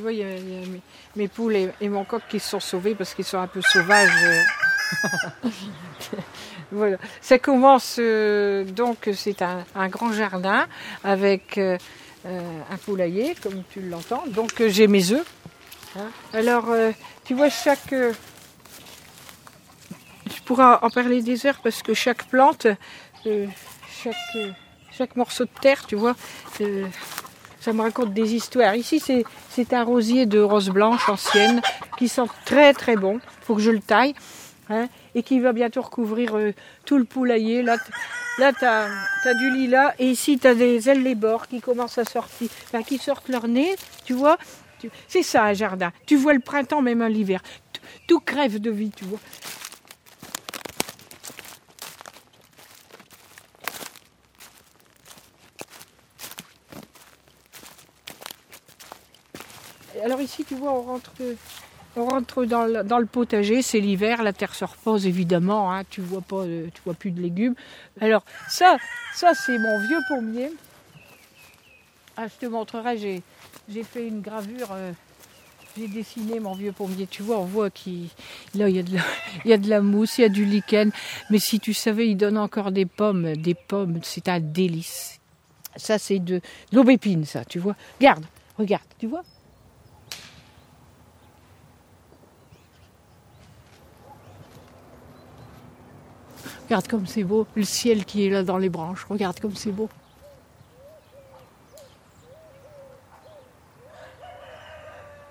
tu 0.00 0.04
vois, 0.04 0.12
il 0.14 0.20
y 0.20 0.24
a, 0.24 0.28
mes, 1.14 1.28
poules 1.28 1.56
et, 1.78 1.88
mon 1.90 2.04
coq 2.04 2.22
qui 2.26 2.40
se 2.40 2.48
sont 2.48 2.60
sauvés 2.60 2.94
parce 2.94 3.12
qu'ils 3.12 3.26
sont 3.26 3.36
un 3.36 3.46
peu 3.46 3.60
sauvages. 3.60 4.08
euh. 4.24 4.40
voilà. 6.72 6.96
Ça 7.20 7.38
commence 7.38 7.96
euh, 7.98 8.64
donc, 8.64 9.10
c'est 9.12 9.42
un, 9.42 9.88
grand 9.88 10.10
jardin 10.14 10.66
avec 11.04 11.58
euh, 11.58 11.76
un 12.24 12.76
poulailler, 12.78 13.34
comme 13.42 13.62
tu 13.70 13.82
l'entends. 13.82 14.24
Donc 14.28 14.62
j'ai 14.68 14.86
mes 14.86 15.12
œufs. 15.12 15.26
hein. 15.98 16.08
Alors, 16.32 16.68
tu 17.26 17.34
vois, 17.34 17.50
chaque. 17.50 17.90
je 17.92 18.10
pourrais 20.46 20.78
en 20.80 20.88
parler 20.88 21.20
des 21.20 21.44
heures 21.44 21.60
parce 21.62 21.82
que 21.82 21.92
chaque 21.92 22.24
plante, 22.24 22.68
chaque, 23.22 24.38
chaque 24.90 25.14
morceau 25.14 25.44
de 25.44 25.50
terre, 25.60 25.86
tu 25.86 25.96
vois, 25.96 26.16
ça 27.60 27.72
me 27.72 27.82
raconte 27.82 28.12
des 28.14 28.34
histoires. 28.34 28.74
Ici, 28.74 29.00
c'est, 29.00 29.72
un 29.72 29.84
rosier 29.84 30.26
de 30.26 30.40
rose 30.40 30.70
blanche 30.70 31.08
ancienne 31.08 31.60
qui 31.98 32.08
sent 32.08 32.26
très 32.44 32.72
très 32.72 32.96
bon. 32.96 33.20
faut 33.42 33.54
que 33.54 33.60
je 33.60 33.70
le 33.70 33.80
taille. 33.80 34.14
hein, 34.70 34.88
et 35.14 35.22
qui 35.22 35.40
va 35.40 35.52
bientôt 35.52 35.82
recouvrir 35.82 36.36
euh, 36.36 36.52
tout 36.84 36.96
le 36.96 37.04
poulailler. 37.04 37.62
Là, 37.62 37.76
tu 37.78 38.64
as, 38.64 39.34
du 39.34 39.50
lilas 39.50 39.92
et 39.98 40.06
ici, 40.08 40.38
tu 40.38 40.46
as 40.46 40.54
des 40.54 40.88
ailes 40.88 41.02
les 41.02 41.14
bords 41.14 41.48
qui 41.48 41.60
commencent 41.60 41.98
à 41.98 42.04
sortir, 42.04 42.48
qui 42.86 42.98
sortent 42.98 43.28
leur 43.28 43.48
nez, 43.48 43.74
tu 44.04 44.14
vois. 44.14 44.38
C'est 45.08 45.22
ça 45.22 45.44
un 45.44 45.52
jardin. 45.52 45.92
Tu 46.06 46.16
vois 46.16 46.32
le 46.32 46.40
printemps, 46.40 46.80
même 46.80 47.04
l'hiver. 47.06 47.42
Tout- 48.06 48.20
crève 48.20 48.58
de 48.60 48.70
vie. 48.70 48.90
Alors 60.02 60.20
ici, 60.20 60.44
tu 60.44 60.54
vois, 60.54 60.72
on 60.72 60.82
rentre, 60.82 61.12
on 61.96 62.06
rentre 62.06 62.44
dans, 62.44 62.64
le, 62.64 63.06
potager, 63.06 63.62
c'est 63.62 63.80
l'hiver, 63.80 64.22
la 64.22 64.32
terre 64.32 64.54
se 64.54 64.64
repose 64.64 65.06
évidemment, 65.06 65.72
hein, 65.72 65.82
tu 65.90 66.00
vois 66.00 66.22
pas, 66.22 66.42
euh, 66.42 66.68
tu 66.72 66.80
vois 66.84 66.94
plus 66.94 67.10
de 67.10 67.20
légumes. 67.20 67.54
Alors 68.00 68.24
ça, 68.48 68.76
ça 69.14 69.32
c'est 69.34 69.58
mon 69.58 69.78
vieux 69.86 69.98
pommier. 70.08 70.52
Ah, 72.16 72.28
je 72.28 72.46
te 72.46 72.46
montrerai, 72.46 72.98
j'ai, 72.98 73.22
j'ai 73.68 73.82
fait 73.82 74.06
une 74.06 74.20
gravure, 74.20 74.68
euh, 74.72 74.92
j'ai 75.76 75.88
dessiné 75.88 76.38
mon 76.40 76.54
vieux 76.54 76.72
pommier. 76.72 77.06
Tu 77.06 77.22
vois, 77.22 77.38
on 77.38 77.44
voit 77.44 77.70
qu'il, 77.70 78.08
là 78.54 78.68
il 78.68 78.76
y 78.76 78.78
a 78.78 78.82
de 78.82 78.94
la, 78.94 79.02
il 79.44 79.50
y 79.50 79.54
a 79.54 79.58
de 79.58 79.68
la 79.68 79.80
mousse, 79.80 80.18
il 80.18 80.22
y 80.22 80.24
a 80.24 80.28
du 80.28 80.44
lichen, 80.44 80.92
mais 81.30 81.38
si 81.38 81.60
tu 81.60 81.74
savais, 81.74 82.08
il 82.08 82.16
donne 82.16 82.38
encore 82.38 82.72
des 82.72 82.86
pommes, 82.86 83.36
des 83.36 83.54
pommes, 83.54 84.00
c'est 84.02 84.28
un 84.28 84.40
délice. 84.40 85.18
Ça 85.76 85.98
c'est 85.98 86.20
de, 86.20 86.36
de 86.36 86.76
l'aubépine, 86.76 87.24
ça, 87.24 87.44
tu 87.44 87.58
vois. 87.58 87.76
Regarde, 87.98 88.24
regarde, 88.56 88.84
tu 88.98 89.06
vois. 89.06 89.24
Regarde 96.70 96.86
comme 96.86 97.06
c'est 97.08 97.24
beau, 97.24 97.48
le 97.56 97.64
ciel 97.64 98.04
qui 98.04 98.24
est 98.24 98.30
là 98.30 98.44
dans 98.44 98.56
les 98.56 98.68
branches. 98.68 99.04
Regarde 99.10 99.40
comme 99.40 99.56
c'est 99.56 99.72
beau. 99.72 99.88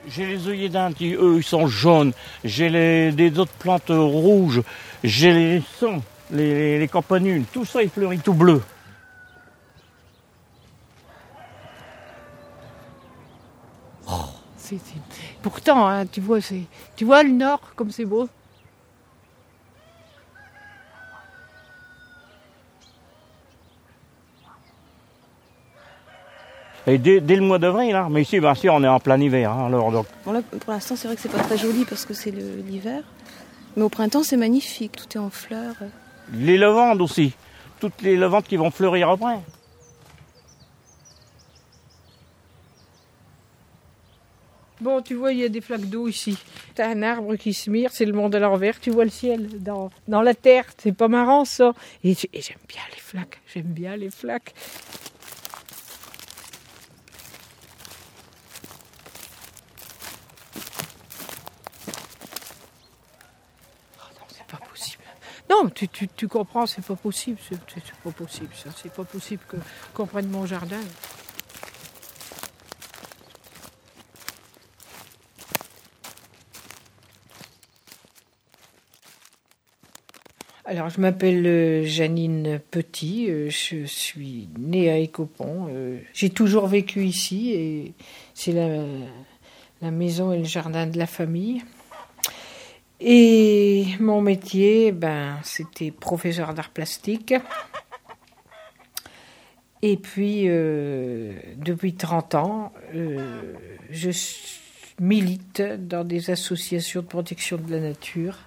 J'ai 0.05 0.25
les 0.25 0.47
œillets 0.49 0.67
d'Inde 0.67 0.95
qui, 0.95 1.13
eux, 1.13 1.37
ils 1.37 1.43
sont 1.43 1.67
jaunes. 1.67 2.11
J'ai 2.43 2.67
les, 2.67 3.13
des 3.13 3.39
autres 3.39 3.53
plantes 3.53 3.87
rouges. 3.87 4.61
J'ai 5.01 5.31
les 5.31 5.63
sons, 5.79 6.01
les, 6.29 6.53
les, 6.53 6.79
les 6.79 6.87
campanules. 6.89 7.45
Tout 7.53 7.63
ça, 7.63 7.83
il 7.83 7.89
fleurit 7.89 8.19
tout 8.19 8.33
bleu. 8.33 8.61
C'est- 14.57 14.75
Pourtant, 15.41 15.87
hein, 15.87 16.05
tu 16.05 16.19
vois, 16.19 16.39
tu 16.97 17.05
vois 17.05 17.23
le 17.23 17.29
nord 17.31 17.61
comme 17.77 17.91
c'est 17.91 18.03
beau. 18.05 18.27
Et 26.87 26.97
dès, 26.97 27.19
dès 27.21 27.35
le 27.35 27.41
mois 27.41 27.59
d'avril, 27.59 27.91
là. 27.91 28.07
Mais 28.09 28.21
ici, 28.21 28.39
bien 28.39 28.55
sûr, 28.55 28.73
on 28.73 28.83
est 28.83 28.87
en 28.87 28.99
plein 28.99 29.19
hiver. 29.19 29.51
hein, 29.51 29.67
alors, 29.67 29.91
donc, 29.91 30.05
Bon, 30.25 30.31
là, 30.31 30.41
pour 30.41 30.73
l'instant, 30.73 30.95
c'est 30.95 31.07
vrai 31.07 31.15
que 31.15 31.21
c'est 31.21 31.31
pas 31.31 31.39
très 31.43 31.57
joli 31.57 31.85
parce 31.85 32.05
que 32.05 32.13
c'est 32.13 32.31
l'hiver. 32.31 33.03
Mais 33.75 33.83
au 33.83 33.89
printemps, 33.89 34.23
c'est 34.23 34.37
magnifique. 34.37 34.93
Tout 34.95 35.17
est 35.17 35.21
en 35.21 35.29
fleurs. 35.29 35.75
les 36.33 36.57
lavandes 36.57 37.01
aussi. 37.01 37.33
Toutes 37.79 38.01
les 38.01 38.15
lavandes 38.17 38.43
qui 38.43 38.57
vont 38.57 38.71
fleurir 38.71 39.09
après. 39.09 39.39
Bon, 44.81 45.01
tu 45.01 45.13
vois, 45.15 45.33
il 45.33 45.39
y 45.39 45.43
a 45.43 45.49
des 45.49 45.59
flaques 45.59 45.89
d'eau 45.89 46.07
ici. 46.07 46.37
T'as 46.73 46.87
un 46.87 47.03
arbre 47.03 47.35
qui 47.35 47.53
se 47.53 47.69
mire, 47.69 47.91
c'est 47.91 48.05
le 48.05 48.13
monde 48.13 48.33
à 48.35 48.39
l'envers. 48.39 48.79
Tu 48.79 48.91
vois 48.91 49.03
le 49.03 49.09
ciel 49.09 49.61
dans, 49.61 49.89
dans 50.07 50.21
la 50.21 50.33
terre. 50.33 50.65
C'est 50.77 50.93
pas 50.95 51.09
marrant, 51.09 51.43
ça. 51.43 51.73
Et 52.03 52.13
j'aime 52.15 52.57
bien 52.67 52.81
les 52.93 52.99
flaques. 53.01 53.41
J'aime 53.53 53.63
bien 53.73 53.97
les 53.97 54.09
flaques. 54.09 54.53
Oh 63.97 64.01
non, 64.15 64.25
c'est 64.29 64.45
pas 64.47 64.57
possible. 64.65 65.03
Non, 65.61 65.69
tu, 65.69 65.87
tu, 65.89 66.07
tu 66.07 66.27
comprends, 66.27 66.65
c'est 66.65 66.83
pas 66.85 66.95
possible. 66.95 67.37
C'est 67.49 67.59
pas 68.03 68.11
possible, 68.11 68.49
ça. 68.55 68.69
C'est 68.81 68.93
pas 68.93 69.03
possible 69.03 69.43
que- 69.47 69.57
qu'on 69.93 70.05
prenne 70.05 70.29
mon 70.29 70.45
jardin. 70.45 70.79
Alors, 80.65 80.89
je 80.89 81.01
m'appelle 81.01 81.45
euh, 81.47 81.83
Janine 81.83 82.59
Petit, 82.69 83.27
euh, 83.29 83.49
je 83.49 83.85
suis 83.85 84.49
née 84.59 84.89
à 84.91 84.97
Écopon. 84.97 85.67
euh, 85.69 85.99
J'ai 86.13 86.29
toujours 86.29 86.67
vécu 86.67 87.03
ici 87.05 87.51
et 87.53 87.93
c'est 88.35 88.51
la, 88.51 88.83
la 89.81 89.91
maison 89.91 90.31
et 90.31 90.37
le 90.39 90.43
jardin 90.43 90.85
de 90.85 90.97
la 90.97 91.07
famille. 91.07 91.63
Et 93.01 93.85
mon 93.99 94.21
métier, 94.21 94.91
ben, 94.91 95.37
c'était 95.43 95.91
professeur 95.91 96.53
d'art 96.53 96.69
plastique. 96.69 97.33
Et 99.81 99.95
puis, 99.95 100.43
euh, 100.47 101.33
depuis 101.55 101.93
30 101.93 102.35
ans, 102.35 102.73
euh, 102.93 103.53
je 103.89 104.09
milite 104.99 105.61
dans 105.61 106.03
des 106.03 106.29
associations 106.29 107.01
de 107.01 107.07
protection 107.07 107.57
de 107.57 107.71
la 107.71 107.79
nature. 107.79 108.37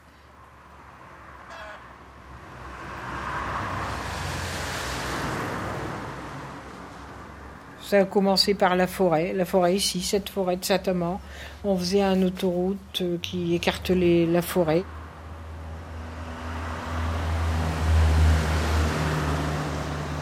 Ça 7.93 7.99
a 7.99 8.05
commencé 8.07 8.55
par 8.55 8.75
la 8.75 8.87
forêt, 8.87 9.35
la 9.35 9.45
forêt 9.45 9.75
ici, 9.75 10.01
cette 10.01 10.31
forêt 10.31 10.57
de 10.57 10.65
Saint-Amand. 10.65 11.21
On 11.63 11.77
faisait 11.77 12.01
une 12.01 12.25
autoroute 12.25 13.03
euh, 13.03 13.19
qui 13.21 13.55
écartelait 13.55 14.25
la 14.25 14.41
forêt. 14.41 14.83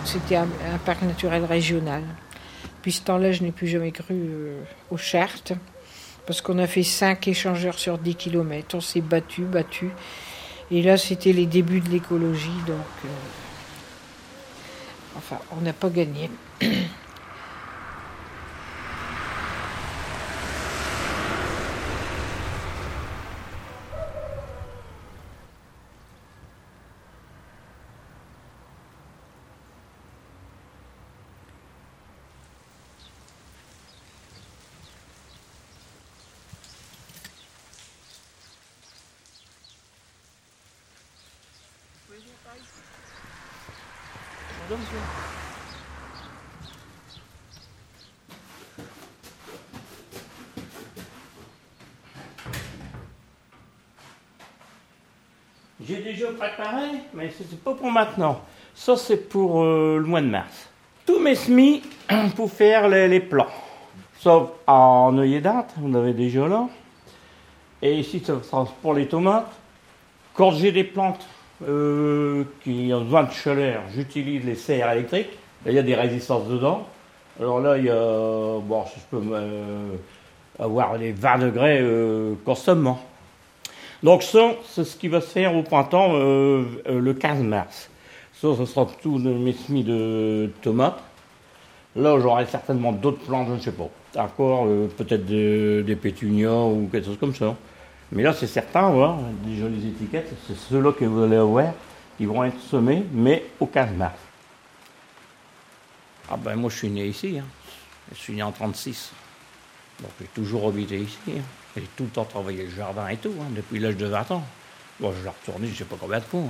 C'était 0.04 0.34
un, 0.34 0.48
un 0.74 0.78
parc 0.84 1.02
naturel 1.02 1.44
régional. 1.44 2.02
Puis 2.82 2.90
ce 2.90 3.02
temps-là, 3.02 3.30
je 3.30 3.44
n'ai 3.44 3.52
plus 3.52 3.68
jamais 3.68 3.92
cru 3.92 4.16
euh, 4.16 4.60
aux 4.90 4.96
chartes, 4.96 5.52
parce 6.26 6.40
qu'on 6.40 6.58
a 6.58 6.66
fait 6.66 6.82
5 6.82 7.28
échangeurs 7.28 7.78
sur 7.78 7.98
10 7.98 8.16
km. 8.16 8.74
On 8.78 8.80
s'est 8.80 9.00
battu, 9.00 9.42
battu. 9.42 9.90
Et 10.72 10.82
là, 10.82 10.96
c'était 10.96 11.32
les 11.32 11.46
débuts 11.46 11.78
de 11.78 11.90
l'écologie, 11.90 12.48
donc. 12.66 12.78
euh, 13.04 13.08
enfin, 15.16 15.38
on 15.56 15.60
n'a 15.60 15.72
pas 15.72 15.88
gagné. 15.88 16.32
J'ai 55.82 56.02
déjà 56.02 56.26
préparé, 56.28 56.88
mais 57.14 57.32
c'est 57.36 57.58
pas 57.64 57.74
pour 57.74 57.90
maintenant. 57.90 58.40
Ça, 58.74 58.96
c'est 58.96 59.28
pour 59.28 59.62
euh, 59.62 59.98
le 59.98 60.04
mois 60.04 60.20
de 60.20 60.26
mars. 60.26 60.68
Tous 61.04 61.18
mes 61.18 61.34
semis 61.34 61.82
pour 62.36 62.52
faire 62.52 62.88
les, 62.88 63.08
les 63.08 63.20
plants. 63.20 63.48
Sauf 64.18 64.50
en 64.66 65.16
œillet 65.18 65.40
date, 65.40 65.74
on 65.82 65.92
avait 65.94 66.12
déjà 66.12 66.46
là. 66.46 66.68
Et 67.82 67.98
ici, 67.98 68.22
ça 68.24 68.64
pour 68.82 68.94
les 68.94 69.08
tomates. 69.08 69.50
Quand 70.34 70.52
j'ai 70.52 70.70
des 70.70 70.84
plantes 70.84 71.26
euh, 71.66 72.44
qui 72.62 72.90
ont 72.94 73.02
besoin 73.02 73.24
de 73.24 73.32
chaleur, 73.32 73.82
j'utilise 73.94 74.44
les 74.44 74.54
serres 74.54 74.92
électriques. 74.92 75.30
Il 75.66 75.72
y 75.72 75.78
a 75.78 75.82
des 75.82 75.94
résistances 75.94 76.48
dedans. 76.48 76.86
Alors 77.38 77.60
là, 77.60 77.78
il 77.78 77.84
y 77.84 77.90
a, 77.90 78.58
bon, 78.60 78.84
je 78.84 79.00
peux 79.10 79.22
euh, 79.32 79.94
avoir 80.58 80.96
les 80.96 81.12
20 81.12 81.38
degrés 81.38 81.78
euh, 81.80 82.34
constamment. 82.44 83.00
Donc 84.02 84.22
ça, 84.22 84.52
c'est 84.66 84.84
ce 84.84 84.96
qui 84.96 85.08
va 85.08 85.20
se 85.20 85.28
faire 85.28 85.54
au 85.54 85.62
printemps, 85.62 86.12
euh, 86.14 86.64
le 86.86 87.14
15 87.14 87.42
mars. 87.42 87.90
Ça, 88.32 88.48
ce 88.56 88.64
sera 88.64 88.86
tout 89.02 89.18
de 89.18 89.30
mes 89.30 89.52
semis 89.52 89.84
de 89.84 90.50
tomates. 90.62 91.02
Là, 91.96 92.18
j'aurai 92.20 92.46
certainement 92.46 92.92
d'autres 92.92 93.24
plantes, 93.24 93.48
je 93.48 93.54
ne 93.54 93.58
sais 93.58 93.72
pas. 93.72 93.88
Encore, 94.18 94.66
peut-être 94.96 95.26
des, 95.26 95.82
des 95.82 95.96
pétunias 95.96 96.64
ou 96.64 96.88
quelque 96.90 97.06
chose 97.06 97.18
comme 97.18 97.34
ça. 97.34 97.54
Mais 98.12 98.22
là, 98.22 98.32
c'est 98.32 98.46
certain, 98.48 98.90
des 99.44 99.56
jolies 99.56 99.88
étiquettes, 99.88 100.32
c'est 100.46 100.56
ceux-là 100.56 100.92
que 100.92 101.04
vous 101.04 101.22
allez 101.22 101.36
avoir, 101.36 101.72
qui 102.16 102.26
vont 102.26 102.42
être 102.44 102.60
semés, 102.60 103.04
mais 103.12 103.44
au 103.60 103.66
15 103.66 103.92
mars. 103.92 104.18
Ah 106.28 106.36
ben 106.36 106.56
moi, 106.56 106.70
je 106.70 106.76
suis 106.76 106.88
né 106.90 107.06
ici. 107.06 107.38
hein. 107.38 107.44
Je 108.12 108.18
suis 108.18 108.34
né 108.34 108.42
en 108.42 108.52
36. 108.52 109.12
Donc 110.00 110.10
j'ai 110.20 110.26
toujours 110.26 110.68
habité 110.68 110.98
ici. 110.98 111.18
hein. 111.28 111.42
J'ai 111.76 111.82
tout 111.96 112.04
le 112.04 112.10
temps 112.10 112.24
travaillé 112.24 112.64
le 112.64 112.70
jardin 112.70 113.06
et 113.08 113.16
tout, 113.16 113.32
hein, 113.40 113.46
depuis 113.50 113.78
l'âge 113.78 113.96
de 113.96 114.06
20 114.06 114.30
ans. 114.32 114.44
Bon, 114.98 115.12
je 115.16 115.22
l'ai 115.22 115.28
retourné, 115.28 115.66
je 115.68 115.72
ne 115.72 115.76
sais 115.78 115.84
pas 115.84 115.96
combien 115.98 116.18
de 116.18 116.24
fois. 116.24 116.42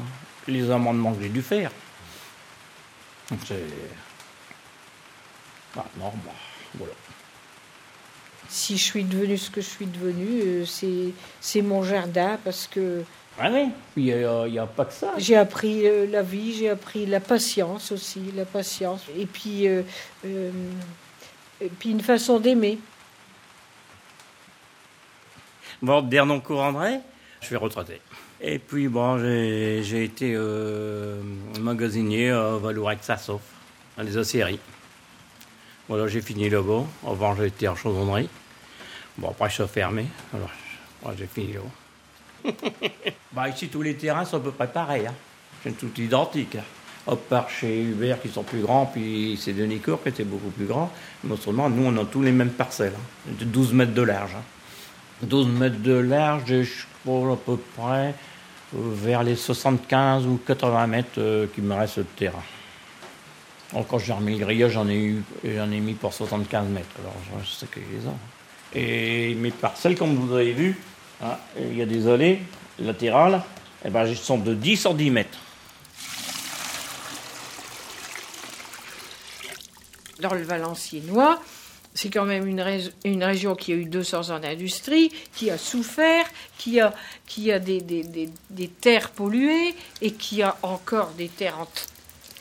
Les 0.49 0.71
amendements 0.71 1.13
que 1.13 1.23
j'ai 1.23 1.29
dû 1.29 1.43
faire. 1.43 1.71
C'est... 3.47 3.63
Maintenant, 5.77 6.13
bah, 6.25 6.33
voilà. 6.75 6.93
Si 8.52 8.76
je 8.76 8.82
suis 8.82 9.05
devenue 9.05 9.38
ce 9.38 9.49
que 9.49 9.61
je 9.61 9.69
suis 9.69 9.87
devenue, 9.87 10.43
euh, 10.44 10.64
c'est 10.67 11.12
c'est 11.41 11.62
mon 11.62 11.85
jardin 11.85 12.37
parce 12.44 12.67
que 12.67 13.05
Ah 13.38 13.49
oui 13.52 13.69
Puis 13.94 14.08
il 14.08 14.50
n'y 14.50 14.58
a, 14.58 14.67
pas 14.67 14.85
que 14.87 14.93
ça. 14.93 15.12
j'ai 15.19 15.37
appris 15.37 15.87
euh, 15.87 16.06
la 16.11 16.23
vie, 16.23 16.52
j'ai 16.55 16.69
appris 16.69 17.06
la 17.06 17.20
patience 17.20 17.93
aussi, 17.93 18.20
la 18.35 18.44
patience. 18.44 19.02
Et 19.17 19.26
puis, 19.26 19.69
euh, 19.69 19.82
euh, 20.26 20.50
et 21.61 21.69
puis 21.69 21.91
une 21.91 22.00
façon 22.00 22.41
d'aimer. 22.41 22.79
Bon, 25.81 26.03
Dernon 26.03 26.41
Courandré, 26.41 26.99
je 27.41 27.46
suis 27.46 27.56
retraité. 27.56 28.00
Et 28.41 28.58
puis, 28.58 28.88
bon, 28.88 29.19
j'ai 29.19 29.82
j'ai 29.85 30.05
été 30.05 30.32
euh, 30.35 31.20
magasinier 31.61 32.31
à 32.31 32.56
Valourec-Sassoff, 32.61 33.43
dans 33.96 34.03
les 34.03 34.17
aciéries. 34.19 34.58
Voilà, 35.88 36.06
j'ai 36.08 36.20
fini 36.20 36.49
là-bas. 36.50 36.85
Avant, 37.06 37.35
j'ai 37.37 37.46
été 37.46 37.69
en 37.69 37.76
chaudronnerie. 37.76 38.29
Bon, 39.19 39.29
après, 39.31 39.51
ça 39.51 39.65
a 39.65 39.67
fermé. 39.67 40.07
Alors, 40.35 41.15
j'ai 41.17 41.27
fini 41.27 41.53
là-bas. 41.55 42.53
bah, 43.33 43.49
ici, 43.49 43.69
tous 43.69 43.83
les 43.83 43.95
terrains 43.97 44.25
sont 44.25 44.37
à 44.39 44.41
peu 44.41 44.51
près 44.53 44.67
pareils. 44.69 45.07
Hein. 45.07 45.15
C'est 45.62 45.77
tout 45.77 45.91
identique. 46.01 46.57
hein. 46.57 46.65
À 47.07 47.17
part 47.17 47.49
chez 47.49 47.83
Hubert 47.83 48.21
qui 48.21 48.29
sont 48.29 48.43
plus 48.43 48.61
grands, 48.61 48.87
puis 48.87 49.39
c'est 49.43 49.53
Denis 49.55 49.81
Cour 49.81 50.03
qui 50.03 50.11
était 50.11 50.25
beaucoup 50.25 50.51
plus 50.51 50.67
grand. 50.67 50.93
Mais 51.25 51.33
autrement, 51.33 51.69
nous, 51.71 51.85
on 51.87 51.97
a 52.01 52.05
tous 52.05 52.23
les 52.23 52.31
mêmes 52.33 52.51
parcelles. 52.51 52.93
hein. 52.97 53.33
De 53.39 53.45
12 53.45 53.73
mètres 53.73 53.95
de 53.95 54.03
large. 54.03 54.35
hein. 54.37 54.43
12 55.23 55.49
mètres 55.49 55.81
de 55.81 55.93
large, 55.93 56.45
je 56.63 56.85
crois 57.05 57.33
à 57.33 57.37
peu 57.37 57.56
près 57.77 58.15
euh, 58.75 58.93
vers 58.95 59.23
les 59.23 59.37
75 59.37 60.27
ou 60.27 60.39
80 60.47 60.87
mètres 60.87 61.09
euh, 61.19 61.47
qui 61.55 61.61
me 61.63 61.75
restent 61.75 61.99
de 61.99 62.05
terrain. 62.17 62.43
Alors, 63.73 63.87
quand 63.87 63.99
j'ai 63.99 64.13
remis 64.13 64.39
le 64.39 64.45
grillage, 64.45 64.73
j'en 64.73 64.89
ai 64.89 64.97
eu, 64.99 65.23
j'en 65.45 65.71
ai 65.71 65.81
mis 65.81 65.95
pour 65.95 66.13
75 66.13 66.69
mètres. 66.69 66.87
Alors, 67.01 67.15
je 67.45 67.51
sais 67.51 67.67
que 67.67 67.81
les 67.81 68.06
ans. 68.06 68.19
Et 68.75 69.34
mes 69.34 69.50
parcelles, 69.50 69.96
comme 69.96 70.14
vous 70.14 70.34
avez 70.34 70.52
vu, 70.52 70.78
hein, 71.22 71.37
il 71.58 71.76
y 71.76 71.82
a 71.82 71.87
des 71.87 72.06
allées 72.08 72.40
latérales, 72.78 73.43
et 73.84 73.90
ben, 73.90 74.06
elles 74.06 74.17
sont 74.17 74.38
de 74.38 74.55
10 74.55 74.87
en 74.87 74.94
10 74.94 75.11
mètres. 75.11 75.38
Dans 80.20 80.34
le 80.34 80.43
Valenciennois, 80.43 81.40
c'est 81.94 82.11
quand 82.11 82.26
même 82.26 82.46
une, 82.46 82.61
ré- 82.61 82.93
une 83.05 83.25
région 83.25 83.55
qui 83.56 83.72
a 83.72 83.76
eu 83.76 83.87
200 83.87 84.31
ans 84.31 84.38
d'industrie, 84.38 85.11
qui 85.34 85.50
a 85.50 85.56
souffert, 85.56 86.26
qui 86.58 86.78
a, 86.81 86.94
qui 87.26 87.50
a 87.50 87.58
des, 87.58 87.81
des- 87.81 88.05
des- 88.05 88.31
des 88.50 88.69
terres 88.69 89.11
polluées 89.11 89.75
et 90.02 90.12
qui 90.12 90.43
a 90.43 90.56
encore 90.62 91.11
des 91.17 91.28
terres 91.28 91.58
en 91.58 91.69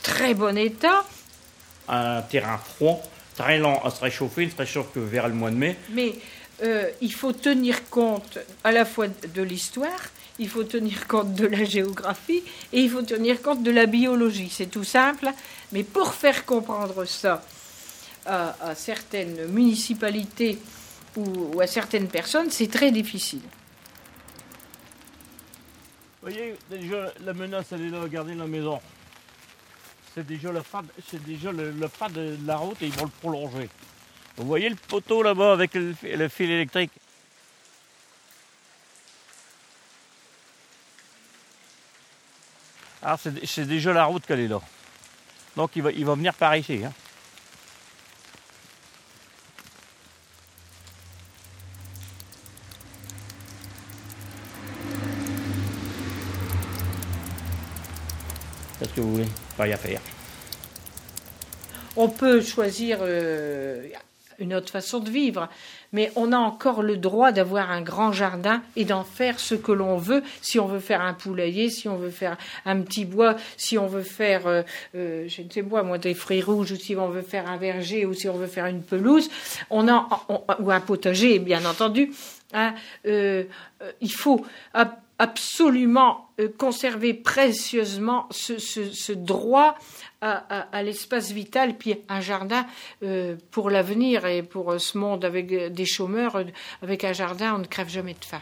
très 0.03 0.33
bon 0.33 0.57
état. 0.57 1.05
Un 1.87 2.21
terrain 2.21 2.57
froid, 2.57 3.01
très 3.39 3.57
lent 3.57 3.81
à 3.83 3.89
se 3.89 4.01
réchauffer, 4.01 4.43
il 4.43 4.47
ne 4.47 4.51
se 4.51 4.57
réchauffe 4.57 4.91
que 4.93 4.99
vers 4.99 5.27
le 5.29 5.33
mois 5.33 5.49
de 5.49 5.55
mai. 5.55 5.77
Mais 5.91 6.13
euh, 6.61 6.89
il 7.01 7.13
faut 7.13 7.31
tenir 7.31 7.89
compte 7.89 8.37
à 8.65 8.71
la 8.73 8.83
fois 8.83 9.07
de 9.07 9.41
l'histoire, 9.41 10.01
il 10.39 10.49
faut 10.49 10.65
tenir 10.65 11.07
compte 11.07 11.33
de 11.33 11.47
la 11.47 11.63
géographie 11.63 12.43
et 12.73 12.81
il 12.81 12.89
faut 12.89 13.01
tenir 13.01 13.41
compte 13.41 13.63
de 13.63 13.71
la 13.71 13.85
biologie. 13.85 14.49
C'est 14.51 14.69
tout 14.69 14.83
simple, 14.83 15.29
mais 15.71 15.83
pour 15.83 16.13
faire 16.13 16.45
comprendre 16.45 17.05
ça 17.05 17.41
à, 18.25 18.55
à 18.61 18.75
certaines 18.75 19.47
municipalités 19.47 20.59
ou, 21.15 21.23
ou 21.53 21.61
à 21.61 21.67
certaines 21.67 22.09
personnes, 22.09 22.51
c'est 22.51 22.69
très 22.69 22.91
difficile. 22.91 23.41
Vous 26.21 26.29
voyez, 26.29 26.55
déjà, 26.69 27.13
la 27.23 27.33
menace, 27.33 27.67
elle 27.71 27.85
est 27.85 27.89
là, 27.89 28.01
regardez 28.01 28.35
la 28.35 28.47
maison. 28.47 28.81
C'est 30.15 30.25
déjà 30.25 30.51
le 30.51 30.61
pas, 30.61 30.83
c'est 31.09 31.23
déjà 31.23 31.51
le, 31.51 31.71
de 31.71 32.37
la 32.45 32.57
route 32.57 32.81
et 32.81 32.87
ils 32.87 32.93
vont 32.93 33.05
le 33.05 33.11
prolonger. 33.21 33.69
Vous 34.37 34.45
voyez 34.47 34.69
le 34.69 34.75
poteau 34.75 35.21
là-bas 35.21 35.53
avec 35.53 35.73
le, 35.75 35.93
fi- 35.93 36.15
le 36.15 36.27
fil 36.29 36.49
électrique? 36.49 36.91
Ah, 43.01 43.17
c'est 43.21 43.45
c'est 43.45 43.65
déjà 43.65 43.93
la 43.93 44.05
route 44.05 44.25
qu'elle 44.25 44.41
est 44.41 44.47
là. 44.47 44.59
Donc 45.55 45.71
il 45.75 45.83
va, 45.83 45.91
il 45.91 46.05
va 46.05 46.15
venir 46.15 46.33
par 46.33 46.55
ici. 46.55 46.81
hein. 46.83 46.93
Qu'est-ce 58.79 58.93
que 58.93 59.01
vous 59.01 59.11
voulez 59.13 59.27
Faire. 59.59 59.99
On 61.97 62.07
peut 62.07 62.39
choisir 62.39 62.99
euh, 63.01 63.83
une 64.39 64.53
autre 64.53 64.69
façon 64.69 64.99
de 64.99 65.09
vivre, 65.09 65.49
mais 65.91 66.13
on 66.15 66.31
a 66.31 66.37
encore 66.37 66.81
le 66.81 66.95
droit 66.95 67.33
d'avoir 67.33 67.69
un 67.69 67.81
grand 67.81 68.13
jardin 68.13 68.61
et 68.77 68.85
d'en 68.85 69.03
faire 69.03 69.37
ce 69.37 69.55
que 69.55 69.73
l'on 69.73 69.97
veut. 69.97 70.23
Si 70.41 70.59
on 70.61 70.67
veut 70.67 70.79
faire 70.79 71.01
un 71.01 71.13
poulailler, 71.13 71.69
si 71.69 71.89
on 71.89 71.97
veut 71.97 72.09
faire 72.09 72.37
un 72.65 72.79
petit 72.79 73.03
bois, 73.03 73.35
si 73.57 73.77
on 73.77 73.87
veut 73.87 74.01
faire, 74.01 74.47
euh, 74.47 74.61
euh, 74.95 75.25
je 75.27 75.41
ne 75.41 75.49
sais 75.49 75.63
pas 75.63 75.83
moi, 75.83 75.97
des 75.97 76.13
fruits 76.13 76.41
rouges, 76.41 76.71
ou 76.71 76.77
si 76.77 76.95
on 76.95 77.09
veut 77.09 77.21
faire 77.21 77.49
un 77.49 77.57
verger, 77.57 78.05
ou 78.05 78.13
si 78.13 78.29
on 78.29 78.37
veut 78.37 78.47
faire 78.47 78.67
une 78.67 78.81
pelouse, 78.81 79.29
on 79.69 79.89
a, 79.89 80.07
ou 80.59 80.71
un 80.71 80.79
potager, 80.79 81.37
bien 81.39 81.65
entendu. 81.65 82.13
hein, 82.53 82.75
il 83.03 84.11
faut 84.11 84.45
absolument 85.19 86.29
euh, 86.39 86.47
conserver 86.57 87.13
précieusement 87.13 88.27
ce, 88.31 88.57
ce- 88.57 88.91
ce 88.91 89.11
droit 89.11 89.75
à, 90.21 90.31
à- 90.31 90.77
à 90.77 90.83
l'espace 90.83 91.31
vital, 91.31 91.77
puis 91.77 91.95
un 92.09 92.21
jardin 92.21 92.65
euh, 93.03 93.35
pour 93.51 93.69
l'avenir 93.69 94.25
et 94.25 94.41
pour 94.43 94.71
euh, 94.71 94.79
ce 94.79 94.97
monde 94.97 95.23
avec 95.25 95.47
des 95.73 95.85
chômeurs. 95.85 96.41
Avec 96.81 97.03
un 97.03 97.13
jardin, 97.13 97.55
on 97.55 97.59
ne 97.59 97.65
crève 97.65 97.89
jamais 97.89 98.13
de 98.15 98.25
faim. 98.25 98.41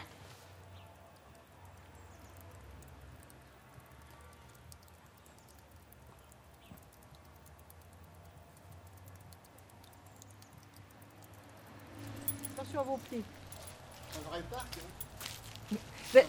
Attention 12.56 12.80
à 12.80 12.82
vos 12.82 12.96
pieds. 13.08 13.22
Un 14.16 14.28
vrai 14.30 14.42
parc, 14.50 14.68
hein 14.78 15.07
Mais- 16.14 16.26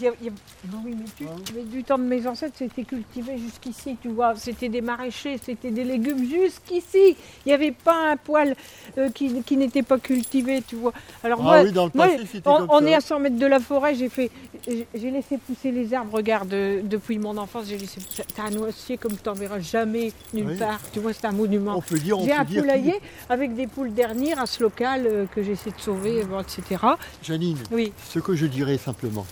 y 0.00 0.06
a- 0.08 0.12
y 0.22 0.28
a- 0.28 0.32
non, 0.72 0.80
oui, 0.84 0.94
mais, 0.98 1.04
tu- 1.16 1.24
mais 1.54 1.62
du 1.62 1.84
temps 1.84 1.98
de 1.98 2.02
mes 2.04 2.26
ancêtres, 2.26 2.54
c'était 2.58 2.82
cultivé 2.84 3.36
jusqu'ici, 3.38 3.96
tu 4.00 4.08
vois. 4.08 4.34
C'était 4.36 4.68
des 4.68 4.80
maraîchers, 4.80 5.38
c'était 5.42 5.70
des 5.70 5.84
légumes 5.84 6.24
jusqu'ici. 6.28 7.16
Il 7.44 7.48
n'y 7.48 7.52
avait 7.52 7.70
pas 7.72 8.10
un 8.12 8.16
poil 8.16 8.56
euh, 8.98 9.10
qui, 9.10 9.42
qui 9.42 9.56
n'était 9.56 9.82
pas 9.82 9.98
cultivé, 9.98 10.62
tu 10.66 10.76
vois. 10.76 10.92
Alors 11.22 11.38
Ah 11.40 11.44
moi, 11.44 11.62
oui, 11.62 11.72
dans 11.72 11.86
le 11.86 11.90
moi, 11.94 12.06
passé, 12.08 12.26
c'était 12.32 12.48
on, 12.48 12.66
on 12.70 12.86
est 12.86 12.94
à 12.94 13.00
100 13.00 13.18
mètres 13.20 13.36
de 13.38 13.46
la 13.46 13.60
forêt, 13.60 13.94
j'ai 13.94 14.08
fait, 14.08 14.30
j'ai 14.66 15.10
laissé 15.10 15.38
pousser 15.38 15.70
les 15.70 15.94
arbres. 15.94 16.14
Regarde, 16.16 16.48
depuis 16.48 17.18
mon 17.18 17.36
enfance, 17.36 17.66
j'ai 17.68 17.78
laissé. 17.78 18.00
T'as 18.34 18.44
un 18.44 18.50
noisier 18.50 18.96
comme 18.98 19.12
tu 19.16 19.28
n'en 19.28 19.34
verras 19.34 19.60
jamais 19.60 20.12
nulle 20.34 20.48
Oui. 20.48 20.56
part. 20.58 20.80
Tu 20.92 21.00
vois, 21.00 21.12
c'est 21.12 21.24
un 21.26 21.32
monument. 21.32 21.76
On 21.76 21.80
peut 21.80 21.98
dire, 21.98 22.18
on 22.18 22.24
J'ai 22.24 22.32
un 22.32 22.44
dire 22.44 22.62
poulailler 22.62 23.00
avec 23.28 23.54
des 23.54 23.66
poules 23.66 23.92
dernières, 23.94 24.40
à 24.40 24.46
ce 24.46 24.62
local 24.62 25.06
euh, 25.06 25.26
que 25.26 25.42
j'essaie 25.42 25.70
de 25.70 25.80
sauver, 25.80 26.24
bon, 26.24 26.40
etc. 26.40 26.84
Janine, 27.22 27.58
Oui. 27.70 27.92
ce 28.08 28.18
que 28.18 28.34
je 28.34 28.46
dirais 28.46 28.78
simplement, 28.78 29.26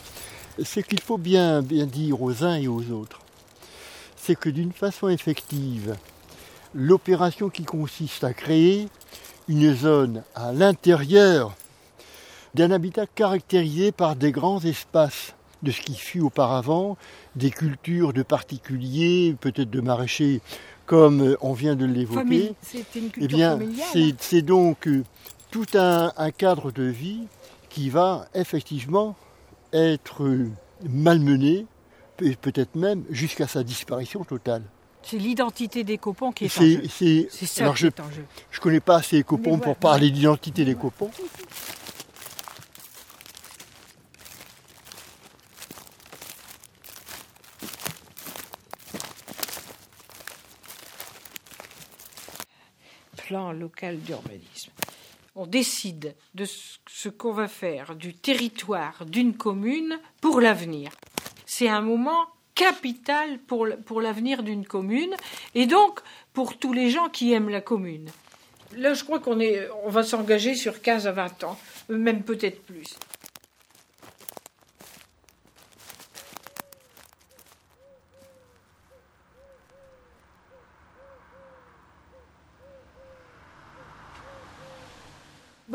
c'est 0.63 0.83
qu'il 0.87 1.01
faut 1.01 1.19
bien, 1.19 1.63
bien 1.63 1.87
dire 1.87 2.21
aux 2.23 2.45
uns 2.45 2.57
et 2.57 2.69
aux 2.69 2.91
autres, 2.91 3.21
c'est 4.17 4.35
que 4.39 4.49
d'une 4.49 4.73
façon 4.73 5.09
effective, 5.09 5.95
l'opération 6.75 7.49
qui 7.49 7.65
consiste 7.65 8.25
à 8.25 8.33
créer, 8.33 8.89
une 9.49 9.75
zone 9.75 10.23
à 10.35 10.53
l'intérieur 10.53 11.55
d'un 12.55 12.71
habitat 12.71 13.07
caractérisé 13.07 13.93
par 13.93 14.17
des 14.17 14.33
grands 14.33 14.61
espaces 14.61 15.35
de 15.63 15.71
ce 15.71 15.81
qui 15.81 15.95
fut 15.95 16.21
auparavant 16.21 16.97
des 17.37 17.51
cultures 17.51 18.13
de 18.13 18.23
particuliers, 18.23 19.35
peut-être 19.41 19.71
de 19.71 19.81
maraîchers, 19.81 20.41
comme 20.87 21.21
euh, 21.23 21.37
on 21.41 21.53
vient 21.53 21.77
de 21.77 21.85
l'évoquer. 21.85 22.21
Famille, 22.21 22.55
C'était 22.63 22.99
une 23.01 23.07
Eh 23.07 23.11
culture 23.11 23.57
bien, 23.59 23.59
c'est 24.21 24.43
donc 24.43 24.87
euh, 24.87 25.05
tout 25.51 25.67
un, 25.75 26.13
un 26.17 26.31
cadre 26.31 26.71
de 26.71 26.85
vie 26.85 27.23
qui 27.69 27.91
va 27.91 28.27
effectivement 28.35 29.15
être 29.73 30.25
euh, 30.25 30.51
malmené, 30.89 31.67
et 32.23 32.35
peut-être 32.37 32.75
même 32.75 33.05
jusqu'à 33.11 33.47
sa 33.47 33.63
disparition 33.63 34.25
totale. 34.25 34.63
C'est 35.03 35.19
l'identité 35.19 35.85
des 35.85 35.99
copons 35.99 36.33
qui 36.33 36.47
est 36.47 36.59
en 36.59 36.63
jeu. 36.63 36.83
C'est, 36.89 37.29
ça 37.47 37.63
alors 37.63 37.75
qui 37.75 37.83
je 37.83 37.87
est 37.87 38.01
en 38.01 38.11
jeu. 38.11 38.25
ne 38.53 38.61
connais 38.61 38.81
pas 38.81 38.97
assez 38.97 39.17
les 39.17 39.23
copons 39.23 39.51
voilà. 39.51 39.65
pour 39.65 39.77
parler 39.77 40.11
d'identité 40.11 40.65
des 40.65 40.75
copons. 40.75 41.11
plan 53.59 53.89
local 53.89 53.99
d'urbanisme. 54.01 54.71
On 55.35 55.47
décide 55.47 56.15
de 56.35 56.45
ce- 56.45 57.09
qu'on 57.09 57.33
va 57.33 57.49
faire 57.49 57.95
du 57.95 58.15
territoire 58.15 59.05
d'une 59.07 59.35
commune 59.35 59.99
pour 60.21 60.41
l'avenir. 60.41 60.91
C'est 61.47 61.69
un 61.69 61.81
moment 61.81 62.27
capital 62.55 63.39
pour, 63.39 63.67
l'avenir 64.01 64.43
d'une 64.43 64.67
commune 64.67 65.15
et 65.55 65.67
donc 65.67 66.01
pour 66.33 66.59
tous 66.59 66.73
les 66.73 66.91
gens 66.91 67.09
qui 67.09 67.33
aiment 67.33 67.51
la 67.51 67.61
commune. 67.61 68.11
Là, 68.77 68.95
je 68.95 69.05
crois 69.05 69.21
qu'on 69.21 69.39
on 69.85 69.89
va 69.91 70.03
s'engager 70.03 70.55
sur 70.55 70.83
15 70.83 71.07
à 71.07 71.13
20 71.13 71.45
ans, 71.45 71.59
même 71.89 72.23
peut-être 72.23 72.63
plus. 72.65 72.97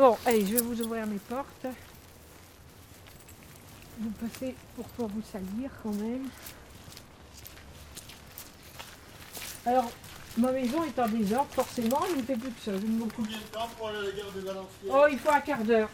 Bon, 0.04 0.18
allez, 0.26 0.44
je 0.44 0.52
vais 0.52 0.60
vous 0.60 0.82
ouvrir 0.82 1.06
mes 1.06 1.16
portes. 1.16 1.66
Vous 3.98 4.10
passez 4.10 4.54
pour 4.76 4.84
pas 4.84 5.04
vous 5.04 5.22
salir 5.32 5.70
quand 5.82 5.94
même. 5.94 6.28
Alors, 9.64 9.90
ma 10.36 10.52
maison 10.52 10.84
est 10.84 10.98
en 10.98 11.08
désordre, 11.08 11.48
forcément, 11.52 12.02
je 12.10 12.16
ne 12.16 12.22
fais 12.22 12.36
plus 12.36 12.50
que 12.50 12.60
ça. 12.60 12.72
Je 12.72 12.86
ne 12.86 12.98
m'occupe 12.98 13.30
Oh, 14.90 15.06
il 15.10 15.18
faut 15.18 15.30
un 15.30 15.40
quart 15.40 15.64
d'heure. 15.64 15.88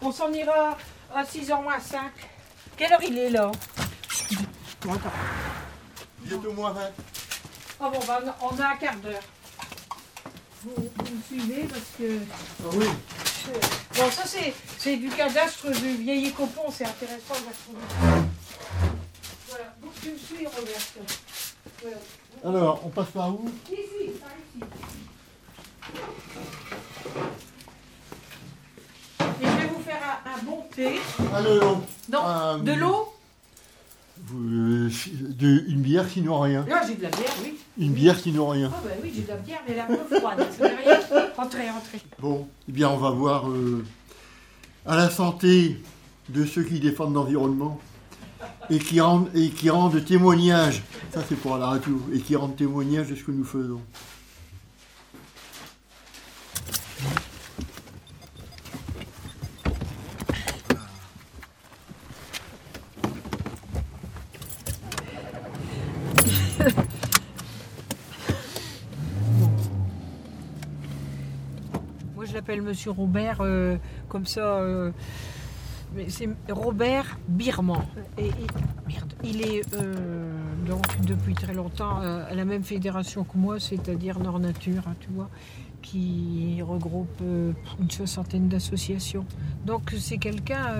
On 0.00 0.12
s'en 0.12 0.32
ira 0.32 0.78
à 1.12 1.24
6h 1.24 1.60
moins 1.60 1.80
5. 1.80 2.12
Quelle 2.76 2.92
heure 2.92 3.02
il 3.02 3.18
est 3.18 3.30
là? 3.30 3.50
Bon, 4.82 4.92
attends. 4.92 5.10
Bientôt 6.20 6.52
moins 6.52 6.70
20. 6.70 6.82
Oh 7.80 7.90
bon, 7.90 8.00
bah, 8.06 8.36
on 8.42 8.60
a 8.60 8.68
un 8.68 8.76
quart 8.76 8.96
d'heure. 8.98 9.22
Vous, 10.62 10.88
vous 10.94 11.14
me 11.16 11.22
suivez 11.22 11.64
parce 11.64 11.90
que... 11.98 12.20
Ah 12.62 12.70
oui. 12.74 12.86
Bon, 13.96 14.10
ça 14.10 14.22
c'est, 14.26 14.96
du 14.96 15.08
cadastre 15.10 15.70
du 15.70 15.96
vieil 15.96 16.32
copon, 16.32 16.70
c'est 16.72 16.84
intéressant 16.86 17.34
de 17.34 17.46
la 17.46 17.52
trouver. 17.52 17.78
Voilà, 19.48 19.64
donc 19.82 19.92
tu 20.02 20.10
me 20.10 20.18
suis, 20.18 20.46
Robert. 20.46 20.80
Voilà. 21.82 21.96
Alors, 22.44 22.80
on 22.84 22.88
passe 22.88 23.10
par 23.10 23.28
où? 23.30 23.48
Ici, 23.70 24.12
par 24.20 24.30
ici. 24.30 24.64
Et 29.40 29.46
je 29.46 29.56
vais 29.56 29.66
vous 29.68 29.82
faire 29.82 30.20
un, 30.26 30.30
un 30.38 30.42
bon 30.42 30.66
thé. 30.74 31.00
Ah. 31.32 31.40
Non, 31.42 32.20
Ah, 32.24 32.56
de 32.60 32.72
l'eau 32.72 33.13
Vous, 34.26 34.42
euh, 34.42 34.90
de- 35.38 35.64
une 35.68 35.82
bière 35.82 36.08
sinon 36.08 36.40
rien. 36.40 36.64
Là, 36.66 36.80
j'ai 36.86 36.94
de 36.94 37.02
la 37.02 37.10
bière, 37.10 37.34
oui. 37.42 37.54
Une 37.78 37.92
bière 37.92 38.18
sinon 38.18 38.48
rien. 38.48 38.70
Ah 38.74 38.80
bah 38.84 38.90
oui, 39.02 39.12
j'ai 39.14 39.22
de 39.22 39.28
la 39.28 39.36
bière, 39.36 39.58
mais 39.66 39.74
elle 39.74 39.78
est 39.78 39.80
un 40.00 40.04
peu 40.04 40.16
froide. 40.18 40.46
Ça 40.58 40.64
rien. 40.66 41.00
Rentrez, 41.36 41.70
rentrez. 41.70 42.00
Bon, 42.20 42.48
eh 42.68 42.72
bien, 42.72 42.88
on 42.88 42.96
va 42.96 43.10
voir 43.10 43.50
euh, 43.50 43.84
à 44.86 44.96
la 44.96 45.10
santé 45.10 45.78
de 46.30 46.44
ceux 46.46 46.62
qui 46.62 46.80
défendent 46.80 47.14
l'environnement 47.14 47.78
et 48.70 48.78
qui 48.78 49.00
rendent, 49.00 49.28
et 49.34 49.50
qui 49.50 49.68
rendent 49.68 50.02
témoignage, 50.04 50.82
ça 51.12 51.22
c'est 51.28 51.34
pour 51.36 51.58
la 51.58 51.66
radio, 51.66 52.00
et 52.14 52.20
qui 52.20 52.34
rendent 52.36 52.56
témoignage 52.56 53.08
de 53.08 53.14
ce 53.16 53.24
que 53.24 53.30
nous 53.30 53.44
faisons. 53.44 53.80
Moi, 72.14 72.24
je 72.24 72.34
l'appelle 72.34 72.62
Monsieur 72.62 72.90
Robert, 72.92 73.38
euh, 73.40 73.76
comme 74.08 74.26
ça. 74.26 74.58
euh, 74.58 74.90
c'est 76.08 76.28
Robert 76.50 77.18
Birman. 77.28 77.82
Et, 78.18 78.30
merde, 78.86 79.12
il 79.22 79.42
est 79.42 79.62
euh, 79.74 80.32
donc 80.66 81.00
depuis 81.02 81.34
très 81.34 81.54
longtemps 81.54 81.98
à 82.00 82.34
la 82.34 82.44
même 82.44 82.64
fédération 82.64 83.24
que 83.24 83.36
moi, 83.36 83.60
c'est-à-dire 83.60 84.18
Nord 84.18 84.40
Nature, 84.40 84.82
hein, 84.88 84.94
tu 85.00 85.10
vois, 85.10 85.28
qui 85.82 86.60
regroupe 86.62 87.20
une 87.20 87.90
soixantaine 87.90 88.48
d'associations. 88.48 89.24
Donc 89.66 89.94
c'est 89.98 90.18
quelqu'un 90.18 90.74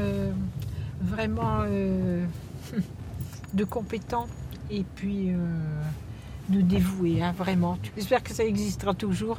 vraiment 1.00 1.62
de 3.54 3.64
compétent 3.64 4.26
et 4.70 4.84
puis 4.94 5.30
euh, 5.30 5.36
de 6.48 6.60
dévoué, 6.60 7.22
hein, 7.22 7.34
vraiment. 7.36 7.78
J'espère 7.96 8.22
que 8.22 8.32
ça 8.32 8.44
existera 8.44 8.94
toujours. 8.94 9.38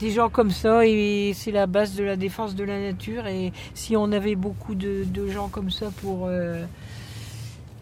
Des 0.00 0.10
gens 0.10 0.28
comme 0.28 0.50
ça 0.50 0.84
et 0.84 1.32
c'est 1.34 1.52
la 1.52 1.66
base 1.66 1.94
de 1.94 2.02
la 2.02 2.16
défense 2.16 2.54
de 2.54 2.64
la 2.64 2.80
nature. 2.80 3.26
Et 3.26 3.52
si 3.74 3.96
on 3.96 4.10
avait 4.12 4.34
beaucoup 4.34 4.74
de, 4.74 5.06
gens 5.28 5.48
comme 5.48 5.70
ça 5.70 5.90
pour 6.02 6.26
euh, 6.26 6.64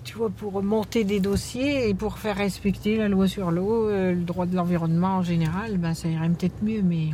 tu 0.05 0.19
vois 0.19 0.31
pour 0.31 0.63
monter 0.63 1.05
des 1.05 1.21
dossiers 1.21 1.89
et 1.89 1.95
pour 1.95 2.19
faire 2.19 2.37
respecter 2.37 2.97
la 2.97 3.09
loi 3.09 3.29
sur 3.29 3.51
l'eau 3.51 3.89
euh, 3.89 4.13
le 4.13 4.23
droit 4.23 4.47
de 4.47 4.55
l'environnement 4.55 5.17
en 5.17 5.23
général 5.23 5.79
ben 5.79 5.95
ça 5.95 6.09
irait 6.09 6.29
peut-être 6.29 6.63
mieux 6.63 6.83
mais 6.83 7.11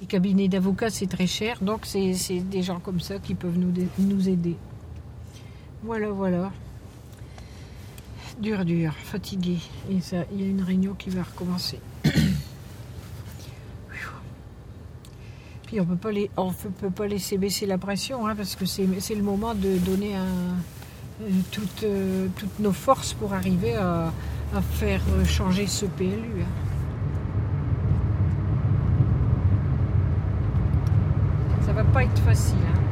les 0.00 0.06
cabinets 0.06 0.48
d'avocats 0.48 0.90
c'est 0.90 1.08
très 1.08 1.26
cher. 1.26 1.58
Donc 1.60 1.80
c'est 1.84 2.14
des 2.50 2.62
gens 2.62 2.78
comme 2.78 3.00
ça 3.00 3.18
qui 3.18 3.34
peuvent 3.34 3.58
nous, 3.58 3.72
nous 3.98 4.28
aider. 4.28 4.56
Voilà 5.82 6.10
voilà 6.10 6.52
dur 8.42 8.64
dur 8.64 8.92
fatigué 9.04 9.58
et 9.88 10.00
ça 10.00 10.24
il 10.32 10.40
y 10.40 10.44
a 10.44 10.48
une 10.48 10.62
réunion 10.62 10.94
qui 10.94 11.10
va 11.10 11.22
recommencer 11.22 11.78
Puis 15.66 15.80
on 15.80 15.86
on 16.36 16.52
peut 16.52 16.90
pas 16.90 17.06
laisser 17.06 17.38
baisser 17.38 17.64
la 17.64 17.78
pression, 17.78 18.26
hein, 18.26 18.34
parce 18.36 18.56
que 18.56 18.66
c'est 18.66 19.14
le 19.14 19.22
moment 19.22 19.54
de 19.54 19.78
donner 19.78 20.16
euh, 20.16 21.30
toutes, 21.50 21.84
euh, 21.84 22.26
toutes 22.36 22.58
nos 22.58 22.72
forces 22.72 23.14
pour 23.14 23.32
arriver 23.32 23.74
à, 23.76 24.12
faire 24.72 25.00
changer 25.26 25.66
ce 25.66 25.86
PLU. 25.86 26.42
hein. 26.42 26.46
Ça 31.64 31.72
va 31.72 31.84
pas 31.84 32.04
être 32.04 32.20
facile. 32.20 32.58
hein. 32.68 32.82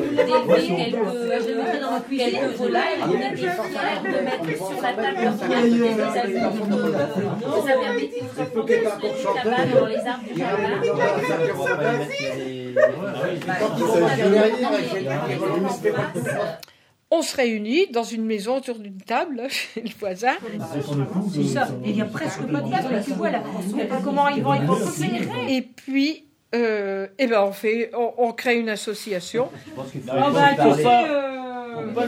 d'élever 0.00 0.32
quelques, 0.76 2.32
quelques 2.32 2.56
volailles, 2.56 2.98
on 3.02 3.04
a 3.04 3.30
des 3.30 3.36
fiers 3.36 3.48
de 3.48 4.24
mettre 4.24 4.56
sur 4.56 4.82
la 4.82 4.92
table 4.92 5.18
leur 5.22 5.34
faire 5.34 5.48
des 5.48 5.54
avis. 5.54 5.67
Ça 5.67 5.67
permet 5.67 5.67
de 5.67 5.67
nous 5.67 5.67
enfoncer 5.67 5.67
sur 5.67 5.67
On 17.10 17.22
se 17.22 17.36
réunit 17.36 17.86
dans 17.90 18.02
une 18.02 18.26
maison 18.26 18.56
autour 18.56 18.78
d'une 18.78 19.00
table, 19.00 19.42
chez 19.48 19.80
le 19.80 19.90
voisin. 19.98 20.34
C'est 21.32 21.44
ça. 21.44 21.68
Et 21.84 21.90
il 21.90 21.94
n'y 21.94 22.02
a 22.02 22.06
presque 22.06 22.42
pas 22.42 22.60
de 22.60 22.68
place, 22.68 22.90
là, 22.90 23.00
tu 23.02 23.12
vois 23.12 23.30
là. 23.30 23.42
Comment 24.04 24.28
ils 24.28 24.42
vont, 24.42 24.54
ils 24.54 24.66
vont. 24.66 24.76
Et 25.48 25.62
puis, 25.62 26.26
euh, 26.54 27.06
eh 27.18 27.26
ben 27.26 27.42
on 27.42 27.52
fait, 27.52 27.90
on, 27.94 28.12
on 28.18 28.32
crée 28.32 28.58
une 28.58 28.68
association. 28.68 29.48
Ah 30.08 30.30
bah, 30.32 30.48
tu 30.54 30.82
sais, 30.82 30.86
euh, 30.86 31.47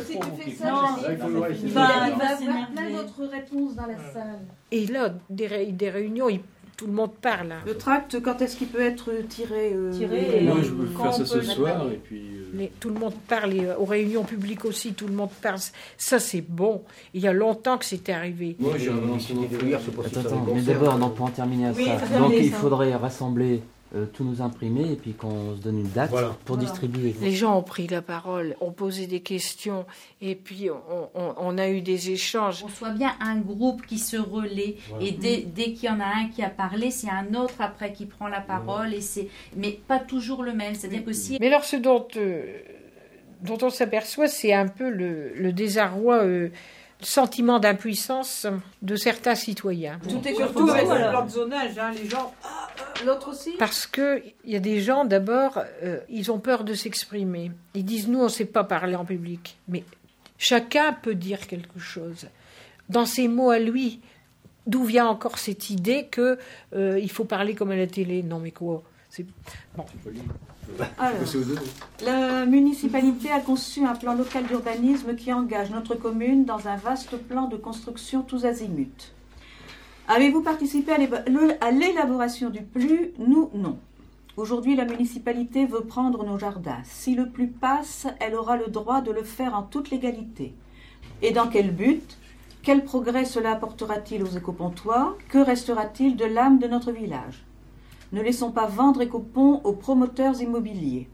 Si 0.07 0.19
tu 0.19 0.43
fais 0.43 0.51
ça, 0.57 0.71
Non, 0.71 0.79
il 0.99 1.03
va- 1.05 1.13
il 1.13 1.19
va 1.39 1.49
il 1.51 1.69
va 1.73 2.29
avoir 2.29 2.71
plein 2.71 2.91
d'autres 2.91 3.25
réponses 3.31 3.75
dans 3.75 3.87
la 3.87 3.99
salle. 4.13 4.41
Et 4.73 4.87
là, 4.87 5.15
des, 5.29 5.47
ré- 5.47 5.67
des 5.73 5.91
réunions, 5.91 6.29
tout 6.77 6.87
le 6.87 6.93
monde 6.93 7.13
parle. 7.21 7.53
hein. 7.53 7.59
Le 7.67 7.77
tract, 7.77 8.21
quand 8.23 8.41
est-ce 8.41 8.57
qu'il 8.57 8.69
peut 8.69 8.81
être 8.81 9.11
tiré 9.29 9.73
euh, 9.75 9.93
Tiré 9.93 10.21
et- 10.43 10.49
euh, 10.49 10.55
Moi, 10.55 10.63
je 10.63 10.71
veux 10.71 10.89
Quand 10.97 11.05
faire 11.05 11.15
ça 11.15 11.25
ce 11.27 11.43
soir, 11.43 11.87
et 11.93 11.97
puis... 11.97 12.21
euh, 12.37 12.51
Mais 12.55 12.73
tout 12.81 12.89
le 12.89 12.95
monde 12.99 13.13
parle, 13.29 13.53
et 13.55 13.67
euh, 13.67 13.77
aux 13.77 13.85
réunions 13.85 14.25
publiques 14.25 14.65
aussi, 14.65 14.95
tout 14.95 15.07
le 15.07 15.13
monde 15.15 15.29
parle. 15.43 15.59
Ça, 15.99 16.19
c'est 16.19 16.41
bon. 16.41 16.83
Il 17.13 17.21
y 17.21 17.29
a 17.29 17.33
longtemps 17.35 17.77
que 17.77 17.85
c'était 17.85 18.13
arrivé. 18.13 18.57
Moi, 18.59 18.75
j'ai 18.79 18.91
un 18.91 19.09
ancien 19.11 19.37
Attends, 19.37 20.47
mais 20.55 20.63
d'abord, 20.63 20.99
on 21.03 21.11
peut 21.11 21.23
en 21.23 21.29
terminer 21.29 21.69
à 21.69 21.73
Oui, 21.73 21.85
ça. 21.87 22.19
Donc 22.19 22.33
il 22.37 22.51
ça. 22.51 22.57
faudrait 22.57 22.95
rassembler 22.95 23.63
euh, 23.95 24.07
tous 24.07 24.23
nos 24.25 24.41
imprimés 24.41 24.93
et 24.93 24.97
puis 24.97 25.15
qu'on 25.15 25.57
se 25.57 25.61
donne 25.61 25.81
une 25.81 25.91
date 25.91 26.11
Voilà. 26.11 26.37
pour 26.45 26.57
Voilà. 26.57 26.71
distribuer. 26.71 27.15
Les 27.21 27.33
gens 27.33 27.57
ont 27.59 27.63
pris 27.63 27.87
la 27.89 28.03
parole, 28.03 28.55
ont 28.61 28.71
posé 28.71 29.07
des 29.07 29.21
questions, 29.21 29.85
et 30.21 30.35
puis 30.37 30.69
on, 30.71 31.09
on- 31.21 31.35
on 31.37 31.59
a 31.59 31.69
eu 31.69 31.81
des 31.81 32.11
échanges. 32.11 32.63
On 32.65 32.69
soit 32.69 32.91
bien 32.91 33.13
un 33.21 33.37
groupe 33.37 33.85
qui 33.87 33.99
se 33.99 34.17
relaie 34.17 34.77
et 35.01 35.11
dès, 35.13 35.39
dès 35.43 35.73
qu'il 35.73 35.89
y 35.89 35.93
en 35.93 35.99
a 36.01 36.05
un 36.07 36.29
qui 36.29 36.43
a 36.43 36.51
parlé, 36.51 36.91
c'est 36.91 37.11
un 37.11 37.35
autre 37.35 37.55
après 37.61 37.93
qui 37.93 38.07
prend 38.07 38.29
la 38.29 38.41
parole 38.41 38.95
et 38.95 39.01
c'est 39.01 39.29
mais 39.57 39.79
pas 39.89 39.99
toujours 39.99 40.43
le 40.43 40.53
même. 40.53 40.75
C'est-à-dire 40.75 41.05
que 41.05 41.13
si 41.13 41.37
Mais 41.41 41.49
alors, 41.49 41.65
ce 41.65 41.77
dont, 41.77 42.07
euh, 42.17 42.45
dont 43.43 43.59
on 43.63 43.71
s'aperçoit, 43.71 44.29
c'est 44.29 44.53
un 44.53 44.69
peu 44.69 44.89
le, 44.89 45.33
le 45.35 45.53
désarroi, 45.53 46.23
euh, 46.23 46.49
sentiment 47.03 47.59
d'impuissance 47.59 48.47
de 48.83 48.97
certains 48.97 49.35
citoyens. 49.35 49.99
Tout 50.09 50.27
est 50.27 50.35
Surtout 50.35 50.67
sur 50.67 50.75
avec 50.75 50.89
le 50.89 51.11
plan 51.11 51.25
de 51.25 51.31
zonage, 51.31 51.79
hein, 51.79 51.91
les 51.93 52.09
gens. 52.09 52.33
L'autre 53.05 53.31
aussi 53.31 53.53
Parce 53.59 53.87
que 53.87 54.23
il 54.45 54.53
y 54.53 54.57
a 54.57 54.61
des 54.61 54.81
gens, 54.81 55.05
d'abord, 55.05 55.59
euh, 55.83 56.01
ils 56.09 56.31
ont 56.31 56.39
peur 56.39 56.65
de 56.65 56.75
s'exprimer. 56.75 57.53
Ils 57.75 57.85
disent 57.85 58.09
nous, 58.09 58.21
on 58.21 58.25
ne 58.25 58.29
sait 58.29 58.45
pas 58.45 58.65
parler 58.65 58.95
en 58.95 59.05
public. 59.05 59.57
Mais 59.69 59.85
chacun 60.39 60.93
peut 60.93 61.15
dire 61.15 61.47
quelque 61.47 61.79
chose. 61.79 62.27
Dans 62.89 63.07
ses 63.07 63.29
mots 63.29 63.51
à 63.51 63.59
lui, 63.59 64.01
d'où 64.67 64.85
vient 64.85 65.07
encore 65.07 65.39
cette 65.39 65.71
idée 65.71 66.07
que 66.07 66.39
euh, 66.75 66.99
il 66.99 67.11
faut 67.11 67.25
parler 67.25 67.55
comme 67.55 67.71
à 67.71 67.77
la 67.77 67.87
télé? 67.87 68.23
Non, 68.23 68.39
mais 68.39 68.51
quoi? 68.51 68.83
Alors, 70.99 71.19
la 72.05 72.47
municipalité 72.47 73.31
a 73.31 73.41
conçu 73.41 73.85
un 73.85 73.95
plan 73.95 74.15
local 74.15 74.47
d'urbanisme 74.47 75.17
qui 75.17 75.33
engage 75.33 75.71
notre 75.71 75.97
commune 75.97 76.45
dans 76.45 76.69
un 76.69 76.77
vaste 76.77 77.17
plan 77.17 77.49
de 77.49 77.57
construction 77.57 78.23
tous 78.23 78.45
azimuts. 78.45 79.13
Avez-vous 80.07 80.43
participé 80.43 80.93
à 80.93 81.71
l'élaboration 81.71 82.51
du 82.51 82.63
PLU 82.63 83.13
Nous, 83.19 83.51
non. 83.55 83.79
Aujourd'hui, 84.37 84.77
la 84.77 84.85
municipalité 84.85 85.67
veut 85.67 85.83
prendre 85.83 86.25
nos 86.25 86.39
jardins. 86.39 86.81
Si 86.85 87.15
le 87.15 87.29
PLU 87.29 87.49
passe, 87.49 88.07
elle 88.21 88.35
aura 88.35 88.57
le 88.57 88.69
droit 88.69 89.01
de 89.01 89.11
le 89.11 89.25
faire 89.25 89.55
en 89.55 89.63
toute 89.63 89.91
légalité. 89.91 90.55
Et 91.23 91.33
dans 91.33 91.49
quel 91.49 91.73
but? 91.73 92.17
Quel 92.63 92.85
progrès 92.85 93.25
cela 93.25 93.53
apportera-t-il 93.53 94.23
aux 94.23 94.37
écopontois? 94.37 95.17
Que 95.29 95.39
restera-t-il 95.39 96.17
de 96.17 96.25
l'âme 96.25 96.59
de 96.59 96.69
notre 96.69 96.93
village? 96.93 97.45
Ne 98.13 98.23
laissons 98.23 98.51
pas 98.51 98.67
vendre 98.67 99.03
Écopont 99.03 99.61
aux 99.63 99.73
promoteurs 99.73 100.41
immobiliers. 100.41 101.09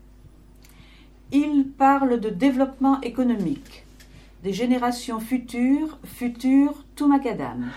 Il 1.33 1.69
parle 1.69 2.21
de 2.21 2.31
développement 2.31 3.00
économique, 3.03 3.85
des 4.43 4.53
générations 4.53 5.21
futures, 5.21 5.99
futures, 6.05 6.85
tout 6.95 7.09
macadam. 7.09 7.69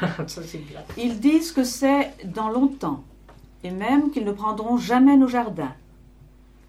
Ils 0.98 1.20
disent 1.20 1.52
que 1.52 1.64
c'est 1.64 2.14
dans 2.26 2.50
longtemps, 2.50 3.04
et 3.64 3.72
même 3.72 4.12
qu'ils 4.12 4.26
ne 4.26 4.32
prendront 4.32 4.78
jamais 4.78 5.18
nos 5.18 5.28
jardins. 5.28 5.74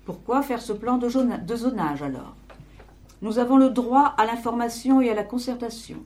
Pourquoi 0.04 0.42
faire 0.42 0.62
ce 0.62 0.72
plan 0.72 0.98
de 0.98 1.56
zonage 1.56 2.02
alors? 2.02 2.34
Nous 3.22 3.38
avons 3.38 3.58
le 3.58 3.68
droit 3.68 4.14
à 4.16 4.24
l'information 4.24 5.00
et 5.00 5.10
à 5.10 5.14
la 5.14 5.22
concertation. 5.22 5.98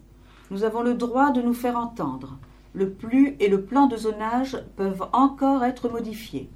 Nous 0.51 0.65
avons 0.65 0.83
le 0.83 0.95
droit 0.95 1.31
de 1.31 1.41
nous 1.41 1.55
faire 1.55 1.79
entendre. 1.79 2.37
Le 2.75 2.91
PLU 2.91 3.37
et 3.41 3.49
le 3.49 3.63
plan 3.63 3.87
de 3.87 3.97
zonage 3.97 4.59
peuvent 4.77 5.07
encore 5.13 5.65
être 5.65 5.89
modifiés. 5.89 6.49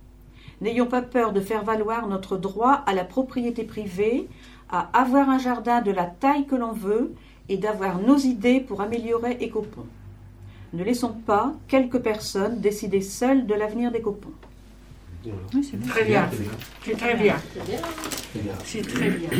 N'ayons 0.61 0.87
pas 0.87 1.03
peur 1.03 1.33
de 1.33 1.41
faire 1.41 1.65
valoir 1.65 2.09
notre 2.09 2.37
droit 2.37 2.83
à 2.87 2.93
la 2.93 3.05
propriété 3.05 3.63
privée, 3.63 4.29
à 4.69 4.91
avoir 4.99 5.31
un 5.31 5.39
jardin 5.39 5.81
de 5.81 5.93
la 5.93 6.07
taille 6.07 6.47
que 6.47 6.57
l'on 6.57 6.73
veut 6.73 7.15
et 7.49 7.57
d'avoir 7.57 8.01
nos 8.01 8.17
idées 8.17 8.61
pour 8.61 8.81
améliorer 8.81 9.39
Écopont. 9.41 9.87
Ne 10.73 10.85
laissons 10.85 11.13
pas 11.13 11.55
quelques 11.67 12.01
personnes 12.01 12.61
décider 12.61 13.01
seules 13.01 13.47
de 13.47 13.55
l'avenir 13.55 13.91
des 13.91 14.03
copons. 14.03 14.33
Très 15.89 16.05
bien. 16.05 16.29
C'est 16.83 16.97
très 16.97 17.15
bien. 17.15 17.37
C'est 17.55 17.65
bien. 17.65 18.53
C'est 18.65 18.83
très 18.83 19.11
bien. 19.11 19.31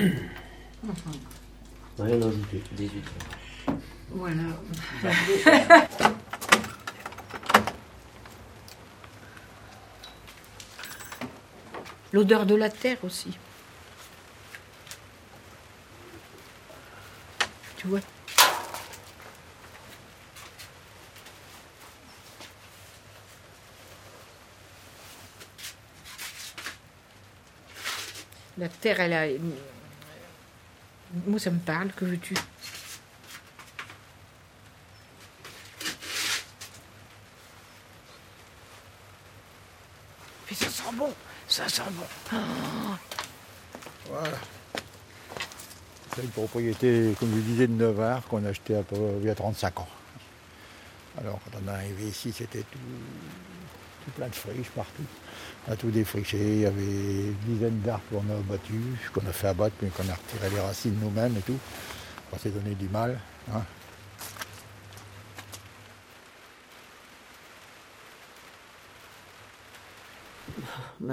Rien 1.99 2.23
à 2.23 2.27
ajouter. 2.27 2.63
18. 2.77 3.03
Voilà. 4.11 4.43
L'odeur 12.13 12.47
de 12.47 12.55
la 12.55 12.71
terre 12.71 12.99
aussi. 13.03 13.37
Tu 17.77 17.87
vois? 17.87 18.01
La 28.59 28.69
terre, 28.69 28.99
elle 29.01 29.13
a. 29.13 29.27
Moi, 31.27 31.39
ça 31.39 31.51
me 31.51 31.61
parle, 31.61 31.93
que 31.93 32.05
veux-tu? 32.05 32.35
Puis 40.47 40.57
ça 40.57 40.69
sent 40.69 40.93
bon, 40.95 41.15
ça 41.49 41.69
sent 41.69 41.83
bon. 41.93 42.37
Voilà. 44.11 44.37
C'est 46.15 46.23
une 46.23 46.31
propriété, 46.31 47.15
comme 47.21 47.31
je 47.35 47.41
disais, 47.41 47.67
de 47.67 47.73
Nevers 47.73 48.23
qu'on 48.29 48.45
a 48.45 48.49
acheté 48.49 48.77
à 48.77 48.83
peu, 48.83 48.97
il 49.21 49.27
y 49.27 49.31
a 49.31 49.35
35 49.35 49.81
ans. 49.81 49.89
Alors 51.19 51.39
quand 51.45 51.59
on 51.65 51.69
est 51.69 51.75
arrivé 51.75 52.05
ici, 52.09 52.33
c'était 52.33 52.61
tout, 52.63 52.79
tout 54.05 54.11
plein 54.13 54.29
de 54.29 54.35
friches 54.35 54.71
partout. 54.75 55.03
On 55.69 55.73
a 55.73 55.77
tout 55.77 55.91
défriché, 55.91 56.39
il 56.39 56.61
y 56.61 56.67
avait 56.67 56.83
une 56.83 57.37
dizaine 57.47 57.81
d'arbres 57.81 58.03
qu'on 58.11 58.25
a 58.33 58.37
abattus, 58.39 58.81
qu'on 59.13 59.27
a 59.29 59.33
fait 59.33 59.49
abattre, 59.49 59.75
puis 59.79 59.89
qu'on 59.91 60.09
a 60.09 60.15
retiré 60.15 60.51
les 60.51 60.61
racines 60.61 60.99
nous-mêmes 61.01 61.37
et 61.37 61.43
tout. 61.43 61.59
On 62.33 62.39
s'est 62.39 62.51
donné 62.51 62.75
du 62.75 62.89
mal. 62.89 63.19
hein. 63.55 63.63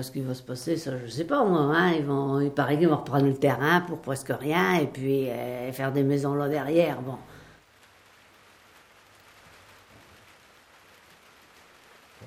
Ce 0.04 0.12
qui 0.12 0.22
va 0.22 0.34
se 0.34 0.44
passer, 0.44 0.78
ça, 0.78 0.92
je 0.98 1.08
sais 1.08 1.24
pas 1.26 1.44
moi. 1.46 1.60
Hein. 1.62 1.94
Ils 1.94 2.06
vont, 2.06 2.40
il 2.42 2.52
paraît 2.52 2.78
qu'ils 2.78 2.88
vont 2.90 2.98
reprendre 2.98 3.26
le 3.26 3.36
terrain 3.36 3.82
pour 3.82 4.00
presque 4.02 4.32
rien 4.40 4.76
et 4.80 4.88
puis 4.88 5.30
euh, 5.30 5.72
faire 5.72 5.92
des 5.92 6.04
maisons 6.04 6.36
là 6.36 6.48
derrière. 6.50 7.02
Bon. 7.02 7.18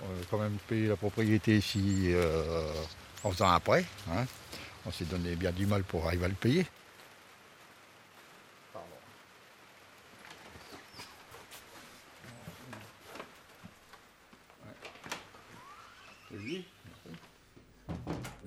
On 0.03 0.23
a 0.23 0.25
quand 0.31 0.39
même 0.39 0.57
payé 0.69 0.89
la 0.89 0.97
propriété 0.97 1.59
ici 1.59 2.11
euh, 2.13 2.73
en 3.25 3.31
faisant 3.31 3.51
après. 3.51 3.85
hein. 4.11 4.25
On 4.87 4.91
s'est 4.91 5.05
donné 5.05 5.35
bien 5.35 5.53
du 5.53 5.67
mal 5.67 5.83
pour 5.83 6.07
arriver 6.07 6.25
à 6.25 6.29
le 6.29 6.35
payer. 6.35 6.67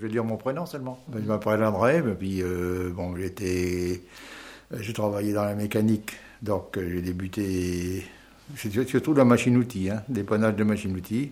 Je 0.02 0.08
vais 0.08 0.12
dire 0.12 0.24
mon 0.24 0.36
prénom 0.38 0.66
seulement. 0.66 0.98
Ben, 1.10 1.22
Je 1.24 1.28
m'appelle 1.28 1.64
André, 1.64 1.98
et 1.98 2.02
puis 2.02 2.42
euh, 2.42 2.90
bon, 2.92 3.16
j'étais, 3.16 4.02
j'ai 4.80 4.94
travaillé 4.94 5.32
dans 5.32 5.46
la 5.46 5.54
mécanique, 5.54 6.14
donc 6.42 6.76
euh, 6.76 6.90
j'ai 6.92 7.04
débuté 7.04 8.04
c'est 8.56 8.88
surtout 8.88 9.14
la 9.14 9.26
machine-outil, 9.26 9.92
hein, 9.92 10.02
dépannage 10.10 10.56
de 10.56 10.64
machine-outil, 10.64 11.32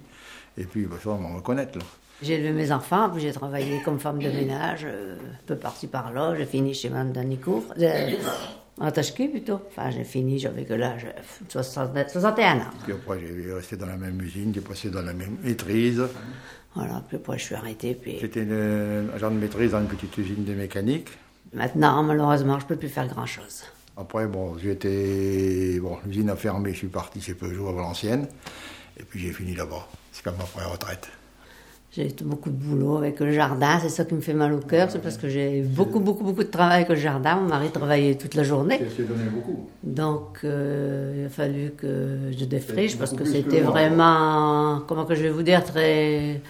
et 0.55 0.63
puis 0.65 0.85
bah, 0.85 0.97
ça 1.03 1.09
on 1.09 1.15
va 1.17 1.29
me 1.29 1.41
connaître 1.41 1.79
là. 1.79 1.83
J'ai 2.21 2.35
élevé 2.35 2.51
mes 2.51 2.71
enfants, 2.71 3.09
puis 3.09 3.23
j'ai 3.23 3.31
travaillé 3.31 3.81
comme 3.83 3.99
femme 3.99 4.19
de 4.19 4.29
ménage, 4.29 4.81
euh, 4.85 5.15
un 5.15 5.45
peu 5.47 5.55
par-ci 5.55 5.87
par-là. 5.87 6.35
J'ai 6.37 6.45
fini 6.45 6.75
chez 6.75 6.91
Mme 6.91 7.11
Danicourt, 7.11 7.63
euh, 7.79 8.11
en 8.79 8.91
Tachki 8.91 9.29
plutôt. 9.29 9.61
Enfin, 9.69 9.89
j'ai 9.89 10.03
fini, 10.03 10.37
j'avais 10.37 10.65
que 10.65 10.73
l'âge, 10.75 11.05
euh, 11.05 11.21
60 11.47 11.91
61 12.07 12.57
ans. 12.57 12.61
Puis 12.83 12.93
après 12.93 13.19
j'ai 13.19 13.51
resté 13.51 13.77
dans 13.77 13.87
la 13.87 13.97
même 13.97 14.21
usine, 14.21 14.53
j'ai 14.53 14.61
passé 14.61 14.91
dans 14.91 15.01
la 15.01 15.13
même 15.13 15.37
maîtrise. 15.43 16.03
Voilà, 16.79 17.03
puis 17.07 17.17
après 17.17 17.37
je 17.37 17.43
suis 17.43 17.55
arrêtée, 17.55 17.93
puis 17.93 18.17
J'étais 18.21 18.47
agent 19.13 19.31
de 19.31 19.35
maîtrise 19.35 19.71
dans 19.71 19.81
une 19.81 19.87
petite 19.87 20.17
usine 20.17 20.45
de 20.45 20.53
mécanique. 20.53 21.09
maintenant, 21.53 22.01
malheureusement, 22.03 22.57
je 22.57 22.65
peux 22.65 22.77
plus 22.77 22.87
faire 22.87 23.07
grand-chose. 23.07 23.63
Après, 23.97 24.27
bon, 24.27 24.57
j'étais. 24.57 25.77
Bon, 25.81 25.97
l'usine 26.05 26.29
a 26.29 26.37
fermé, 26.37 26.71
je 26.71 26.77
suis 26.77 26.87
parti 26.87 27.19
chez 27.19 27.33
Peugeot 27.33 27.67
à 27.67 27.73
Valenciennes. 27.73 28.27
Et 28.97 29.03
puis 29.03 29.19
j'ai 29.19 29.33
fini 29.33 29.55
là-bas. 29.55 29.87
C'est 30.13 30.23
comme 30.23 30.39
après 30.39 30.61
la 30.61 30.69
retraite. 30.69 31.09
J'ai 31.91 32.13
beaucoup 32.21 32.51
de 32.51 32.55
boulot 32.55 32.97
avec 32.97 33.19
le 33.19 33.31
jardin, 33.31 33.79
c'est 33.81 33.89
ça 33.89 34.05
qui 34.05 34.13
me 34.13 34.21
fait 34.21 34.35
mal 34.35 34.53
au 34.53 34.59
cœur, 34.59 34.91
c'est 34.91 35.01
parce 35.01 35.17
que 35.17 35.27
j'ai 35.27 35.61
beaucoup, 35.61 35.99
beaucoup, 35.99 36.23
beaucoup 36.23 36.43
de 36.43 36.49
travail 36.49 36.83
avec 36.83 36.89
le 36.89 36.95
jardin. 36.95 37.37
Mon 37.37 37.47
mari 37.47 37.71
travaillait 37.71 38.13
toute 38.13 38.35
la 38.35 38.43
journée. 38.43 38.77
Donné 38.77 39.29
beaucoup. 39.33 39.67
Donc, 39.81 40.41
euh, 40.43 41.15
il 41.17 41.25
a 41.25 41.29
fallu 41.29 41.71
que 41.75 42.31
je 42.37 42.45
défriche 42.45 42.95
parce 42.95 43.13
que 43.13 43.25
c'était 43.25 43.61
vraiment, 43.61 44.81
comment 44.87 45.05
que 45.05 45.15
je 45.15 45.23
vais 45.23 45.31
vous 45.31 45.41
dire, 45.41 45.63
très, 45.63 46.41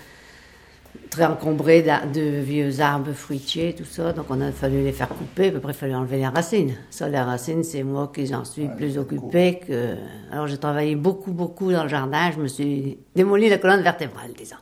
très 1.09 1.25
encombré 1.25 1.81
de 1.81 2.21
vieux 2.41 2.79
arbres 2.81 3.11
fruitiers, 3.13 3.73
tout 3.75 3.85
ça. 3.85 4.13
Donc, 4.13 4.25
on 4.29 4.39
a 4.41 4.51
fallu 4.51 4.83
les 4.83 4.91
faire 4.91 5.09
couper, 5.09 5.49
puis 5.49 5.57
après, 5.57 5.71
il 5.71 5.75
fallait 5.75 5.95
enlever 5.95 6.17
les 6.17 6.27
racines. 6.27 6.75
Ça, 6.89 7.09
les 7.09 7.19
racines, 7.19 7.63
c'est 7.63 7.83
moi 7.83 8.11
qui 8.13 8.25
j'en 8.27 8.45
suis 8.45 8.67
plus 8.67 8.97
occupée 8.97 9.59
que. 9.67 9.95
Alors, 10.31 10.47
j'ai 10.47 10.57
travaillé 10.57 10.95
beaucoup, 10.95 11.31
beaucoup 11.31 11.71
dans 11.71 11.83
le 11.83 11.89
jardin. 11.89 12.31
Je 12.31 12.39
me 12.39 12.47
suis 12.47 12.99
démoli 13.15 13.49
la 13.49 13.57
colonne 13.57 13.81
vertébrale, 13.81 14.31
disons. 14.37 14.55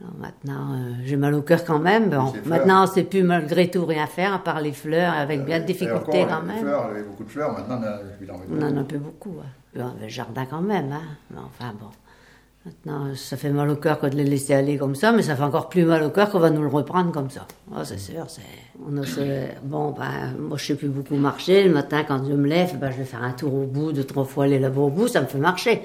Alors 0.00 0.14
maintenant, 0.18 0.72
euh, 0.74 0.94
j'ai 1.04 1.16
mal 1.16 1.32
au 1.32 1.42
cœur 1.42 1.64
quand 1.64 1.78
même. 1.78 2.10
Bon, 2.10 2.32
C'est 2.34 2.42
fleurs. 2.42 2.58
maintenant, 2.58 2.86
c'est 2.88 3.04
plus 3.04 3.22
malgré 3.22 3.70
tout 3.70 3.86
rien 3.86 4.08
faire, 4.08 4.34
à 4.34 4.40
part 4.40 4.60
les 4.60 4.72
fleurs, 4.72 5.12
avec 5.14 5.44
bien 5.44 5.60
de 5.60 5.64
difficultés 5.64 6.26
quand 6.28 6.42
même. 6.42 6.58
Fleurs, 6.58 6.86
il 6.90 6.96
y 6.96 6.98
avait 6.98 7.08
beaucoup 7.08 7.22
de 7.22 7.28
fleurs, 7.30 7.52
maintenant 7.52 7.80
on 7.80 8.32
en 8.34 8.66
On 8.68 8.72
en 8.72 8.80
a 8.80 8.84
peu 8.84 8.98
beaucoup. 8.98 9.30
ouais. 9.30 9.44
On 9.80 9.86
avait 9.90 10.02
le 10.02 10.08
jardin 10.08 10.44
quand 10.46 10.60
même. 10.60 10.90
Hein. 10.92 11.02
Mais 11.30 11.38
enfin 11.38 11.72
bon. 11.78 11.86
Maintenant, 12.64 13.12
ça 13.16 13.36
fait 13.36 13.50
mal 13.50 13.68
au 13.70 13.74
cœur 13.76 13.98
que 13.98 14.06
de 14.06 14.14
les 14.14 14.22
laisser 14.24 14.54
aller 14.54 14.78
comme 14.78 14.94
ça, 14.94 15.10
mais 15.10 15.22
ça 15.22 15.34
fait 15.34 15.42
encore 15.42 15.68
plus 15.68 15.84
mal 15.84 16.00
au 16.04 16.10
cœur 16.10 16.30
qu'on 16.30 16.38
va 16.38 16.48
nous 16.50 16.62
le 16.62 16.68
reprendre 16.68 17.10
comme 17.10 17.28
ça. 17.28 17.44
Ah, 17.74 17.84
c'est 17.84 17.98
sûr. 17.98 18.24
C'est... 18.28 18.40
On 18.88 18.96
a 18.98 19.04
ce- 19.04 19.48
Bon, 19.64 19.90
ben, 19.90 20.32
moi, 20.38 20.56
je 20.58 20.66
sais 20.66 20.74
plus 20.76 20.88
beaucoup 20.88 21.16
marcher. 21.16 21.64
Le 21.64 21.72
matin, 21.72 22.04
quand 22.06 22.24
je 22.24 22.32
me 22.32 22.46
lève, 22.46 22.78
ben, 22.78 22.92
je 22.92 22.98
vais 22.98 23.04
faire 23.04 23.24
un 23.24 23.32
tour 23.32 23.52
au 23.52 23.66
bout, 23.66 23.90
deux, 23.90 24.04
trois 24.04 24.24
fois 24.24 24.44
aller 24.44 24.60
là-bas 24.60 24.80
au 24.80 24.90
bout, 24.90 25.08
ça 25.08 25.20
me 25.20 25.26
fait 25.26 25.38
marcher. 25.38 25.82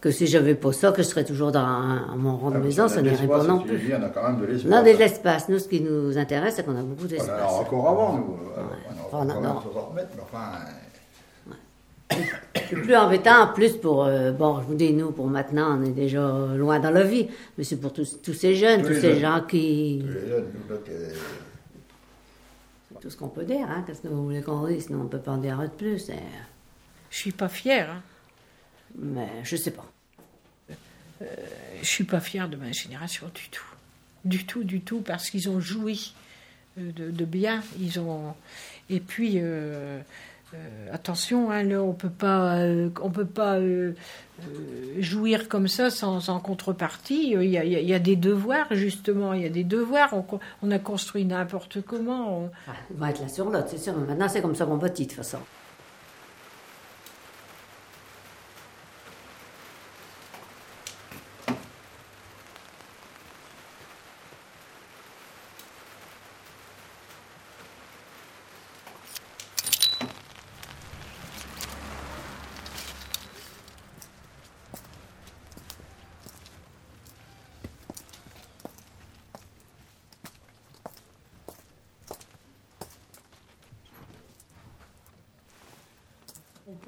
Que 0.00 0.12
si 0.12 0.28
j'avais 0.28 0.54
pas 0.54 0.72
ça, 0.72 0.92
que 0.92 1.02
je 1.02 1.08
serais 1.08 1.24
toujours 1.24 1.50
dans 1.50 1.58
un- 1.58 2.14
mon 2.16 2.36
rond 2.36 2.50
de 2.50 2.56
Ah, 2.56 2.60
maison, 2.60 2.86
ça 2.86 3.02
n'irait 3.02 3.26
pas 3.26 3.42
non 3.42 3.58
plus. 3.60 3.92
On 3.98 4.02
a 4.04 4.08
quand 4.10 4.22
même 4.28 4.40
de 4.40 4.46
l'espace. 4.46 4.70
On 4.72 4.76
a 4.76 4.82
de 4.82 4.96
l'espace. 4.98 5.48
Nous, 5.48 5.58
ce 5.58 5.66
qui 5.66 5.80
nous 5.80 6.16
intéresse, 6.18 6.54
c'est 6.54 6.64
qu'on 6.64 6.78
a 6.78 6.82
beaucoup 6.82 7.04
On 7.04 7.08
d'espace. 7.08 7.30
en 7.52 7.56
a 7.56 7.60
encore 7.62 7.88
avant, 7.88 8.12
nous. 8.12 8.36
Euh, 8.56 8.60
On 8.60 9.18
a 9.18 9.22
Enfin, 9.24 9.26
quand 9.32 9.38
on 9.38 9.40
même 9.40 9.50
a- 9.50 9.60
60 9.62 9.94
mètres, 9.96 10.08
mais 10.14 10.22
enfin. 10.22 10.44
C'est 12.10 12.76
plus 12.76 12.96
embêtant 12.96 13.42
en 13.44 13.52
plus 13.52 13.76
pour, 13.76 14.04
euh, 14.04 14.32
bon, 14.32 14.60
je 14.60 14.66
vous 14.66 14.74
dis, 14.74 14.92
nous, 14.92 15.12
pour 15.12 15.26
maintenant, 15.26 15.78
on 15.78 15.84
est 15.84 15.90
déjà 15.92 16.20
loin 16.56 16.78
dans 16.80 16.90
la 16.90 17.02
vie, 17.04 17.28
mais 17.56 17.64
c'est 17.64 17.76
pour 17.76 17.92
tous, 17.92 18.20
tous 18.22 18.32
ces 18.34 18.54
jeunes, 18.54 18.82
Tous 18.82 18.94
ces 18.94 19.12
jeunes. 19.14 19.20
gens 19.20 19.40
qui... 19.46 20.02
tous 20.04 20.12
les 20.12 20.28
jeunes, 20.28 20.46
nous, 20.68 20.74
là, 20.74 20.80
que- 20.84 21.14
C'est 22.92 23.00
tout 23.00 23.10
ce 23.10 23.16
qu'on 23.16 23.28
peut 23.28 23.44
dire, 23.44 23.66
hein, 23.68 23.84
qu'est-ce 23.86 24.00
que 24.02 24.08
vous 24.08 24.24
voulez 24.24 24.42
qu'on 24.42 24.66
dise, 24.66 24.86
sinon 24.86 25.02
on 25.02 25.06
peut 25.06 25.18
pas 25.18 25.32
en 25.32 25.36
dire 25.38 25.58
de 25.58 25.66
plus. 25.68 26.10
hein. 26.10 26.14
Je 27.10 27.16
suis 27.18 27.32
pas 27.32 27.48
fière. 27.48 27.90
hein. 27.90 28.02
Mais 28.98 29.28
je 29.42 29.56
sais 29.56 29.70
pas. 29.72 29.86
Je 31.20 31.86
suis 31.86 32.04
pas 32.04 32.20
fière 32.20 32.48
de 32.48 32.56
ma 32.56 32.72
génération 32.72 33.26
du 33.34 33.48
tout. 33.50 33.64
Du 34.24 34.44
tout, 34.44 34.64
du 34.64 34.80
tout, 34.80 35.00
parce 35.00 35.30
qu'ils 35.30 35.48
ont 35.48 35.60
joui 35.60 36.14
euh, 36.78 36.90
de, 36.92 37.10
de 37.10 37.24
bien. 37.24 37.62
Ils 37.80 37.98
ont... 38.00 38.34
Et 38.90 39.00
puis, 39.00 39.34
euh, 39.36 40.00
euh, 40.54 40.88
attention, 40.92 41.50
hein, 41.50 41.68
on 41.72 41.92
peut 41.92 42.08
pas, 42.10 42.58
euh, 42.58 42.88
on 43.02 43.10
peut 43.10 43.26
pas 43.26 43.56
euh, 43.58 43.94
jouir 44.98 45.48
comme 45.48 45.66
ça 45.66 45.90
sans, 45.90 46.20
sans 46.20 46.38
contrepartie. 46.38 47.32
Il 47.32 47.50
y, 47.50 47.94
a, 47.94 47.98
des 47.98 48.16
devoirs, 48.16 48.66
justement. 48.70 49.32
Il 49.32 49.42
y 49.42 49.46
a 49.46 49.50
des 49.50 49.64
devoirs. 49.64 50.14
On, 50.62 50.70
a 50.70 50.78
construit 50.78 51.24
n'importe 51.24 51.82
comment. 51.82 52.42
on- 52.42 52.50
ils 52.90 52.96
vont 52.96 53.06
être 53.06 53.22
là 53.22 53.28
sur 53.28 53.50
c'est 53.66 53.78
sûr, 53.78 53.96
maintenant 53.96 54.28
c'est 54.28 54.40
comme 54.40 54.54
ça 54.54 54.66
qu'on 54.66 54.76
bâtit 54.76 55.04
de 55.04 55.08
toute 55.08 55.16
façon. 55.16 55.38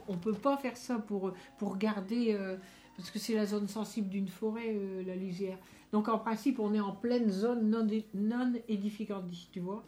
On 0.08 0.12
ne 0.12 0.18
peut 0.18 0.32
pas 0.32 0.56
faire 0.56 0.76
ça 0.76 0.96
pour, 0.98 1.32
pour 1.58 1.76
garder, 1.76 2.32
euh, 2.38 2.56
parce 2.96 3.10
que 3.10 3.18
c'est 3.18 3.34
la 3.34 3.46
zone 3.46 3.68
sensible 3.68 4.08
d'une 4.08 4.28
forêt, 4.28 4.74
euh, 4.74 5.02
la 5.06 5.14
lisière. 5.14 5.56
Donc 5.92 6.08
en 6.08 6.18
principe, 6.18 6.58
on 6.58 6.74
est 6.74 6.80
en 6.80 6.92
pleine 6.92 7.30
zone 7.30 7.70
non, 7.70 7.86
non 8.14 8.52
édificandie, 8.68 9.48
tu 9.52 9.60
vois. 9.60 9.82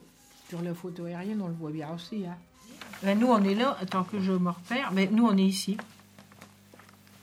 Sur 0.49 0.63
la 0.63 0.75
photo 0.75 1.05
aérienne, 1.05 1.41
on 1.43 1.49
le 1.49 1.55
voit 1.55 1.71
bien 1.71 1.93
aussi. 1.95 2.25
Hein. 2.27 2.37
Ben, 3.03 3.19
nous, 3.19 3.29
on 3.29 3.43
est 3.43 3.55
là, 3.55 3.77
attends 3.81 4.05
que 4.05 4.21
je 4.21 4.33
me 4.33 4.51
repère, 4.51 4.91
mais 4.93 5.09
nous, 5.11 5.27
on 5.27 5.37
est 5.37 5.45
ici. 5.45 5.77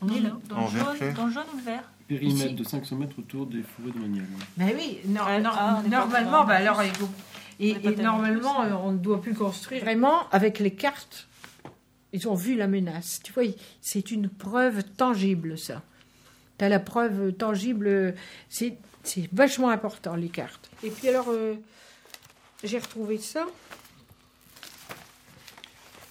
On 0.02 0.08
est 0.10 0.20
là. 0.20 0.38
Dans 0.50 0.62
le 0.62 0.68
jaune, 0.68 1.14
dans 1.14 1.26
le 1.26 1.32
jaune 1.32 1.46
ou 1.54 1.58
le 1.58 1.64
vert? 1.64 1.84
Périmètre 2.08 2.46
Ici. 2.46 2.54
de 2.56 2.64
500 2.64 2.96
mètres 2.96 3.20
autour 3.20 3.46
des 3.48 3.62
forêts 3.64 3.92
de 3.92 4.00
Maniel. 4.00 4.26
Ben 4.56 4.72
oui, 4.76 5.00
Ah, 5.18 5.40
ah, 5.46 5.84
normalement, 5.90 6.46
ben 6.46 6.56
en 6.56 6.78
alors, 6.78 6.82
et, 7.60 7.72
et 7.72 7.96
normalement, 7.96 8.62
euh, 8.62 8.74
on 8.82 8.92
ne 8.94 8.98
doit 8.98 9.22
plus 9.22 9.34
construire. 9.34 9.82
Vraiment, 9.84 10.30
avec 10.32 10.60
les 10.60 10.72
cartes, 10.72 11.28
ils 12.18 12.28
ont 12.28 12.34
vu 12.34 12.56
la 12.56 12.68
menace. 12.68 13.20
Tu 13.24 13.32
vois, 13.32 13.44
c'est 13.80 14.12
une 14.12 14.28
preuve 14.28 14.84
tangible, 14.84 15.58
ça. 15.58 15.84
Tu 16.58 16.66
la 16.66 16.80
preuve 16.80 17.34
tangible, 17.34 18.16
c'est 18.50 18.78
c'est 19.04 19.30
vachement 19.32 19.70
important, 19.70 20.16
les 20.16 20.28
cartes. 20.28 20.70
Et 20.84 20.90
puis 20.90 21.08
alors, 21.08 21.28
euh, 21.30 21.56
j'ai 22.64 22.80
retrouvé 22.80 23.18
ça. 23.20 23.46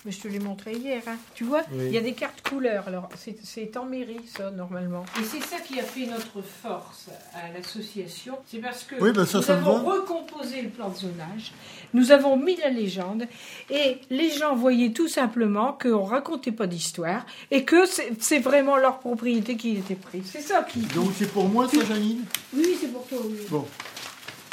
Mais 0.06 0.12
je 0.12 0.20
te 0.20 0.28
l'ai 0.28 0.38
montré 0.38 0.72
hier. 0.72 1.02
hein. 1.08 1.16
Tu 1.34 1.42
vois, 1.42 1.62
Oui. 1.72 1.86
il 1.86 1.92
y 1.92 1.98
a 1.98 2.00
des 2.00 2.12
cartes 2.12 2.48
couleurs. 2.48 2.84
Alors, 2.86 3.08
c'est- 3.16 3.76
en 3.76 3.84
mairie, 3.86 4.20
ça, 4.34 4.52
normalement. 4.52 5.04
Et 5.20 5.24
c'est 5.24 5.42
ça 5.42 5.58
qui 5.58 5.80
a 5.80 5.82
fait 5.82 6.06
notre 6.06 6.40
force 6.62 7.08
à 7.34 7.52
l'association. 7.52 8.38
C'est 8.46 8.58
parce 8.58 8.84
que 8.84 8.94
Oui, 9.00 9.10
ben 9.12 9.26
ça, 9.26 9.38
nous 9.38 9.44
ça 9.44 9.54
avons 9.54 9.84
recomposé 9.84 10.62
le 10.62 10.68
plan 10.68 10.88
de 10.90 10.94
zonage. 10.96 11.52
Nous 11.92 12.12
avons 12.12 12.36
mis 12.36 12.54
la 12.56 12.68
légende. 12.70 13.24
Et 13.68 13.98
les 14.10 14.30
gens 14.30 14.54
voyaient 14.54 14.92
tout 14.92 15.08
simplement 15.08 15.72
qu'on 15.72 16.04
racontait 16.04 16.52
pas 16.52 16.68
d'histoire. 16.68 17.26
Et 17.50 17.64
que 17.64 17.84
c'est 18.20 18.38
vraiment 18.38 18.76
leur 18.76 19.00
propriété 19.00 19.56
qui 19.56 19.76
était 19.76 19.96
prise. 19.96 20.30
C'est 20.32 20.40
ça 20.40 20.62
qui... 20.62 20.78
Donc 20.94 21.10
c'est 21.18 21.32
pour 21.32 21.48
moi 21.48 21.68
ça, 21.68 21.84
Janine? 21.84 22.24
Oui, 22.54 22.62
oui, 22.64 22.76
c'est 22.80 22.92
pour 22.92 23.04
toi, 23.08 23.18
oui. 23.24 23.38
Bon. 23.50 23.66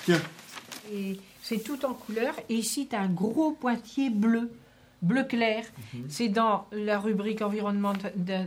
Tiens. 0.06 0.22
Et 0.92 1.20
c'est 1.44 1.64
tout 1.64 1.86
en 1.86 1.94
couleur. 1.94 2.34
Et 2.50 2.56
ici, 2.56 2.88
tu 2.90 2.96
as 2.96 3.02
un 3.02 3.08
gros 3.08 3.52
pointier 3.52 4.10
bleu, 4.10 4.50
bleu 5.04 5.24
clair. 5.24 5.64
C'est 6.10 6.30
dans 6.30 6.66
la 6.72 6.98
rubrique 7.00 7.42
environnement 7.44 7.94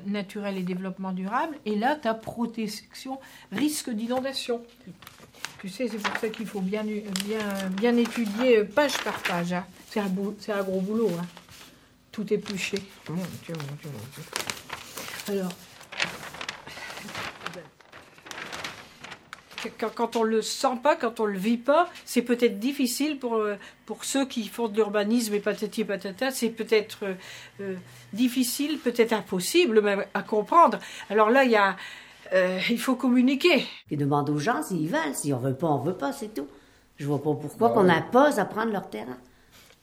naturel 0.07 0.57
et 0.59 0.63
développement 0.63 1.13
durable. 1.13 1.57
Et 1.65 1.77
là, 1.77 1.97
tu 2.01 2.09
as 2.09 2.15
protection 2.15 3.19
risque 3.53 3.91
d'inondation. 3.91 4.63
Tu 5.61 5.69
sais, 5.69 5.89
c'est 5.89 5.99
pour 5.99 6.17
ça 6.19 6.29
qu'il 6.29 6.47
faut 6.47 6.61
bien, 6.61 6.83
bien, 6.85 7.69
bien 7.71 7.97
étudier 7.97 8.59
euh, 8.59 8.65
page 8.65 8.99
par 9.05 9.19
page. 9.23 9.53
hein. 9.53 9.65
C'est 9.89 10.01
un, 10.01 10.63
gros 10.63 10.81
boulot. 10.81 11.11
hein. 11.19 11.25
Tout 12.13 12.31
épluché. 12.33 12.79
Mon 13.09 13.17
Dieu, 13.17 13.55
mon 13.55 13.75
Dieu, 13.81 13.91
mon 13.91 14.07
Dieu. 14.15 14.25
Alors, 15.29 15.53
quand, 19.79 19.95
quand 19.95 20.17
on 20.17 20.23
le 20.23 20.43
sent 20.43 20.79
pas, 20.83 20.97
quand 20.97 21.21
on 21.21 21.25
le 21.27 21.39
vit 21.39 21.57
pas, 21.57 21.89
c'est 22.05 22.23
peut-être 22.23 22.59
difficile 22.59 23.19
pour, 23.19 23.37
euh, 23.37 23.57
pour 23.85 24.05
ceux 24.05 24.27
qui 24.27 24.47
font 24.49 24.69
de 24.69 24.77
l'urbanisme 24.77 25.35
et 25.35 25.41
patati 25.41 25.83
et 25.83 25.85
patata, 25.85 26.31
c'est 26.31 26.51
peut-être 26.51 27.05
euh, 27.05 27.15
euh, 27.61 27.75
difficile, 28.13 28.79
peut-être 28.79 29.13
impossible 29.13 29.81
même 29.83 30.05
à 30.15 30.23
comprendre. 30.23 30.79
Alors 31.11 31.31
là, 31.31 31.45
il 31.45 31.51
y 31.51 31.57
a, 31.57 31.77
euh, 32.33 32.59
il 32.71 32.81
faut 32.81 32.97
communiquer. 32.97 33.67
Ils 33.91 33.99
demandent 33.99 34.31
aux 34.31 34.39
gens 34.39 34.63
s'ils 34.63 34.89
veulent, 34.89 35.15
si 35.15 35.33
on 35.33 35.39
veut 35.39 35.55
pas, 35.55 35.69
on 35.69 35.79
veut 35.79 35.97
pas, 35.97 36.13
c'est 36.13 36.35
tout. 36.35 36.49
Je 36.97 37.07
vois 37.07 37.23
pas 37.23 37.35
pourquoi 37.35 37.69
Bah 37.69 37.75
qu'on 37.75 37.89
impose 37.89 38.39
à 38.39 38.45
prendre 38.45 38.73
leur 38.73 38.89
terrain. 38.89 39.19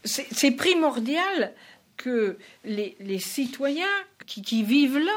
C'est 0.03 0.27
c'est 0.31 0.51
primordial 0.51 1.53
que 1.95 2.37
les, 2.65 2.97
les 2.99 3.19
citoyens 3.19 3.85
qui, 4.25 4.41
qui 4.41 4.63
vivent 4.63 4.97
là 4.97 5.11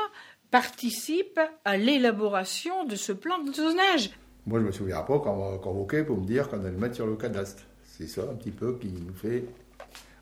participent 0.51 1.41
à 1.65 1.77
l'élaboration 1.77 2.85
de 2.85 2.97
ce 2.97 3.13
plan 3.13 3.39
de 3.39 3.53
zonage. 3.53 4.11
Moi, 4.47 4.61
je 4.61 4.65
me 4.67 4.73
souviens 4.73 5.03
pas 5.03 5.19
qu'on 5.19 5.53
m'a 5.53 5.59
convoqué 5.59 6.05
pour 6.05 6.19
me 6.19 6.25
dire 6.27 6.49
qu'on 6.49 6.61
allait 6.61 6.71
le 6.71 6.77
mettre 6.79 6.95
sur 6.95 7.07
le 7.07 7.17
cadastre. 7.17 7.63
C'est 7.85 8.07
ça, 8.07 8.23
un 8.23 8.35
petit 8.37 8.53
peu, 8.53 8.79
qui 8.79 8.89
nous 8.89 9.15
fait 9.15 9.45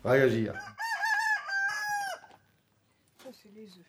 réagir. 0.03 0.53
Ça, 3.23 3.29
c'est 3.31 3.51
les 3.53 3.65
œufs. 3.67 3.85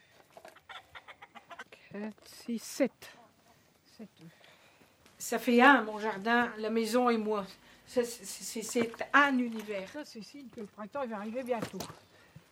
4, 1.92 2.14
6, 2.24 2.58
7. 2.62 2.92
Ça 5.18 5.38
fait 5.38 5.60
un, 5.62 5.82
mon 5.82 5.98
jardin, 5.98 6.50
la 6.58 6.68
maison 6.70 7.08
et 7.08 7.16
moi. 7.16 7.46
Ça, 7.86 8.02
c'est- 8.04 8.92
un 9.14 9.38
univers. 9.38 9.88
Ça, 9.90 10.04
c'est 10.04 10.22
signe 10.22 10.48
que 10.54 10.60
le 10.60 10.66
printemps 10.66 11.02
il 11.04 11.10
va 11.10 11.16
arriver 11.16 11.42
bientôt. 11.42 11.78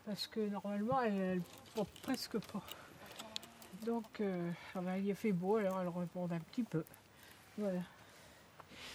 Parce 0.06 0.26
que 0.26 0.40
normalement, 0.40 1.02
elle 1.02 1.42
ne 1.76 1.82
presque 2.02 2.38
pas. 2.38 2.62
Donc, 3.84 4.20
euh, 4.20 4.50
il 4.98 5.10
a 5.10 5.14
fait 5.14 5.32
beau, 5.32 5.56
alors 5.56 5.80
elle 5.82 5.88
répond 5.88 6.24
un 6.30 6.38
petit 6.38 6.62
peu. 6.62 6.84
Voilà. 7.58 7.93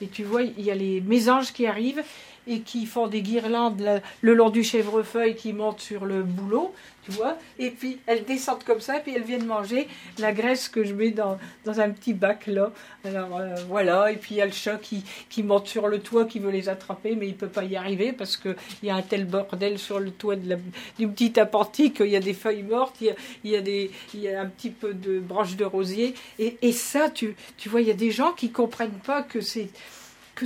Et 0.01 0.07
tu 0.07 0.23
vois, 0.23 0.43
il 0.43 0.61
y 0.61 0.71
a 0.71 0.75
les 0.75 1.01
mésanges 1.01 1.53
qui 1.53 1.67
arrivent 1.67 2.03
et 2.49 2.61
qui 2.61 2.85
font 2.85 3.07
des 3.07 3.21
guirlandes 3.21 4.01
le, 4.21 4.33
long 4.33 4.49
du 4.49 4.63
chèvrefeuille 4.63 5.35
qui 5.35 5.53
monte 5.53 5.79
sur 5.79 6.05
le 6.05 6.23
boulot, 6.23 6.73
tu 7.03 7.11
vois. 7.11 7.37
Et 7.59 7.69
puis 7.69 7.99
elles 8.07 8.25
descendent 8.25 8.63
comme 8.63 8.81
ça, 8.81 8.97
et 8.97 9.01
puis 9.01 9.13
elles 9.15 9.23
viennent 9.23 9.45
manger 9.45 9.87
la 10.17 10.33
graisse 10.33 10.67
que 10.67 10.83
je 10.83 10.93
mets 10.93 11.11
dans, 11.11 11.37
dans 11.65 11.79
un 11.79 11.91
petit 11.91 12.13
bac 12.13 12.47
là. 12.47 12.71
Alors 13.05 13.37
euh, 13.37 13.55
voilà, 13.67 14.11
et 14.11 14.15
puis 14.15 14.35
il 14.35 14.37
y 14.39 14.41
a 14.41 14.47
le 14.47 14.51
chat 14.51 14.77
qui, 14.77 15.03
qui 15.29 15.43
monte 15.43 15.67
sur 15.67 15.87
le 15.87 15.99
toit, 15.99 16.25
qui 16.25 16.39
veut 16.39 16.51
les 16.51 16.69
attraper, 16.69 17.15
mais 17.15 17.27
il 17.27 17.35
peut 17.35 17.47
pas 17.47 17.63
y 17.63 17.75
arriver 17.75 18.13
parce 18.13 18.35
qu'il 18.35 18.55
y 18.83 18.89
a 18.89 18.95
un 18.95 19.01
tel 19.03 19.25
bordel 19.25 19.77
sur 19.77 19.99
le 19.99 20.09
toit 20.09 20.35
de 20.35 20.49
la, 20.49 20.55
du 20.97 21.07
petit 21.07 21.39
appentis 21.39 21.93
qu'il 21.93 22.07
y 22.07 22.15
a 22.15 22.21
des 22.21 22.33
feuilles 22.33 22.63
mortes, 22.63 22.95
il 23.01 23.07
y 23.07 23.09
a, 23.11 23.15
y 23.43 23.55
a, 23.55 23.61
des, 23.61 23.91
y 24.15 24.27
a 24.27 24.41
un 24.41 24.47
petit 24.47 24.71
peu 24.71 24.93
de 24.95 25.19
branches 25.19 25.55
de 25.55 25.65
rosier. 25.65 26.15
Et, 26.39 26.57
et 26.63 26.71
ça, 26.71 27.09
tu, 27.09 27.35
tu 27.57 27.69
vois, 27.69 27.81
il 27.81 27.87
y 27.87 27.91
a 27.91 27.95
des 27.95 28.11
gens 28.11 28.31
qui 28.31 28.51
comprennent 28.51 28.99
pas 29.05 29.21
que 29.21 29.41
c'est 29.41 29.69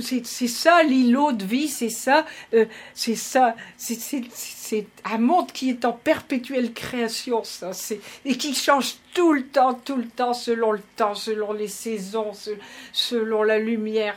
c'est 0.00 0.24
ça 0.24 0.82
l'îlot 0.82 1.32
de 1.32 1.44
vie, 1.44 1.68
c'est 1.68 1.88
ça, 1.90 2.24
euh, 2.54 2.66
c'est 2.94 3.14
ça, 3.14 3.54
c'est- 3.76 4.86
un 5.04 5.18
monde 5.18 5.52
qui 5.52 5.70
est 5.70 5.84
en 5.84 5.92
perpétuelle 5.92 6.72
création, 6.72 7.44
ça, 7.44 7.70
et 8.24 8.36
qui 8.36 8.54
change 8.54 8.94
tout 9.14 9.32
le 9.32 9.46
temps, 9.46 9.74
tout 9.74 9.96
le 9.96 10.08
temps, 10.08 10.34
selon 10.34 10.72
le 10.72 10.82
temps, 10.96 11.14
selon 11.14 11.52
les 11.52 11.68
saisons, 11.68 12.32
se- 12.32 12.50
selon 12.92 13.42
la 13.42 13.58
lumière. 13.58 14.16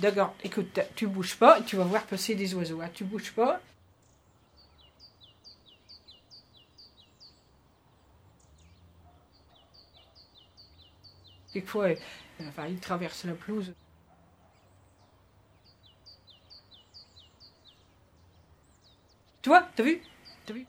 D'accord, 0.00 0.34
écoute, 0.44 0.78
tu 0.94 1.06
bouges 1.06 1.36
pas, 1.36 1.60
tu 1.62 1.76
vas 1.76 1.84
voir 1.84 2.04
passer 2.04 2.34
des 2.34 2.54
oiseaux, 2.54 2.80
hein, 2.80 2.90
tu 2.94 3.04
bouges 3.04 3.32
pas. 3.32 3.60
Quelquefois, 11.52 11.86
euh, 11.88 11.94
enfin, 12.48 12.66
ils 12.68 12.78
traversent 12.78 13.24
la 13.24 13.32
pelouse. 13.34 13.72
Tu 19.50 19.56
t'as 19.74 19.82
vu? 19.82 20.00
T'as 20.46 20.54
vu? 20.54 20.66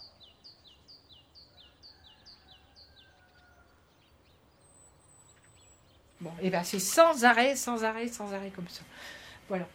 Bon, 6.19 6.31
et 6.41 6.49
ben 6.49 6.63
c'est 6.63 6.79
sans 6.79 7.23
arrêt, 7.23 7.55
sans 7.55 7.83
arrêt, 7.83 8.07
sans 8.07 8.33
arrêt 8.33 8.49
comme 8.49 8.67
ça. 8.67 8.81
Voilà. 9.47 9.67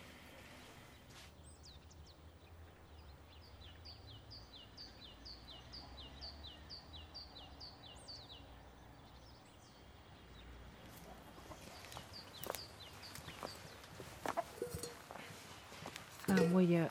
Ah, 16.29 16.33
moi, 16.51 16.62
il 16.64 16.73
y 16.73 16.77
a, 16.77 16.90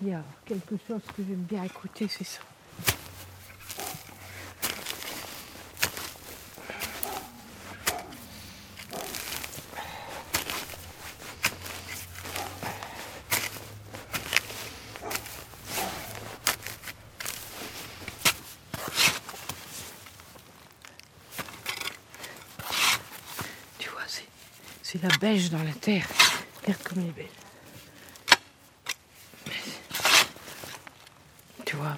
il 0.00 0.08
y 0.08 0.12
a 0.12 0.22
quelque 0.46 0.76
chose 0.88 1.02
que 1.16 1.22
j'aime 1.26 1.42
bien 1.48 1.64
écouter, 1.64 2.06
c'est 2.08 2.24
ça. 2.24 2.40
Tu 23.78 23.88
vois, 23.90 24.00
c'est, 24.82 25.02
la 25.02 25.08
beige 25.18 25.50
dans 25.50 25.62
la 25.62 25.72
terre. 25.72 26.06
Regarde 26.62 26.82
comme 26.82 26.98
elle 27.00 27.08
est 27.08 27.12
belle. 27.12 27.51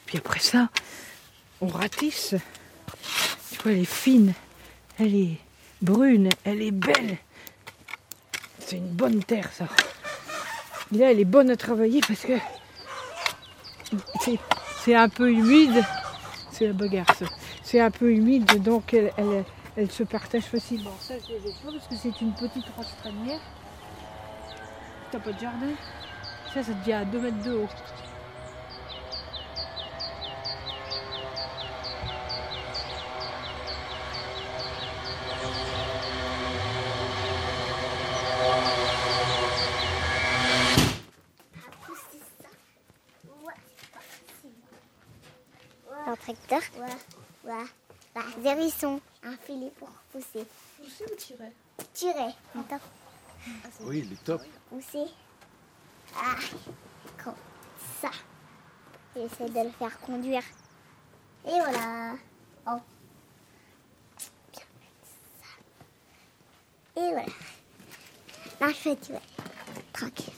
Puis 0.06 0.18
après 0.18 0.40
ça, 0.40 0.68
on 1.60 1.68
ratisse. 1.68 2.34
Tu 3.50 3.62
vois, 3.62 3.72
elle 3.72 3.80
est 3.80 3.84
fine, 3.84 4.34
elle 4.98 5.14
est 5.14 5.38
brune, 5.82 6.28
elle 6.44 6.62
est 6.62 6.70
belle. 6.70 7.18
C'est 8.58 8.76
une 8.76 8.88
bonne 8.88 9.22
terre, 9.22 9.50
ça. 9.52 9.66
Là, 10.92 11.10
elle 11.10 11.20
est 11.20 11.24
bonne 11.24 11.50
à 11.50 11.56
travailler 11.56 12.00
parce 12.06 12.22
que 12.22 12.32
c'est, 14.84 14.94
un 14.94 15.08
peu 15.08 15.30
humide. 15.30 15.84
C'est 16.50 16.66
la 16.66 16.72
bagarre, 16.72 17.14
ça. 17.18 17.26
C'est 17.62 17.80
un 17.80 17.90
peu 17.90 18.10
humide, 18.12 18.62
donc 18.62 18.94
elle, 18.94 19.90
se 19.90 20.02
partage 20.02 20.44
facilement. 20.44 20.96
Ça, 21.00 21.14
je 21.18 21.70
parce 21.70 21.88
que 21.88 21.96
c'est 21.96 22.20
une 22.20 22.32
petite 22.34 22.66
roche 22.76 22.86
tranière. 23.02 23.40
T'as 25.10 25.18
pas 25.18 25.32
de 25.32 25.38
jardin? 25.38 25.70
Ça, 26.52 26.62
ça 26.62 26.72
devient 26.72 26.92
à 26.92 27.04
2 27.04 27.20
mètres 27.20 27.42
de 27.42 27.52
haut. 27.52 27.68
Un 46.06 46.16
tracteur 46.16 46.60
Ouais. 46.76 47.50
Ouais. 47.50 47.64
Bah, 48.14 48.20
des 48.44 48.50
hérissons. 48.50 49.00
Un 49.22 49.36
filet 49.38 49.72
pour 49.78 49.88
pousser. 50.12 50.46
Pousser 50.76 51.04
ou 51.10 51.16
tirer 51.16 51.52
Tirer. 51.92 52.34
Attends. 52.54 52.80
Oui, 53.80 54.02
il 54.04 54.12
est 54.12 54.24
top. 54.24 54.42
Pousser. 54.68 55.06
Ah. 56.14 56.36
Comme 57.22 57.34
ça. 58.00 58.10
J'essaie 59.16 59.48
de 59.48 59.60
le 59.60 59.70
faire 59.70 59.98
conduire. 60.00 60.42
Et 61.46 61.58
voilà. 61.58 62.14
Oh. 62.66 62.80
Bien 64.52 64.66
mettre 64.80 65.08
ça. 65.40 67.00
Et 67.00 67.10
voilà. 67.12 67.32
Là, 68.60 68.68
je 68.68 68.74
fais 68.74 68.96
tirer. 68.96 69.20
Tranquille. 69.92 70.34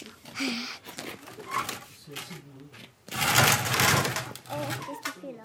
Oh, 4.49 4.55
qu'est-ce 4.87 5.01
que 5.01 5.15
tu 5.15 5.21
fais 5.21 5.33
là 5.33 5.43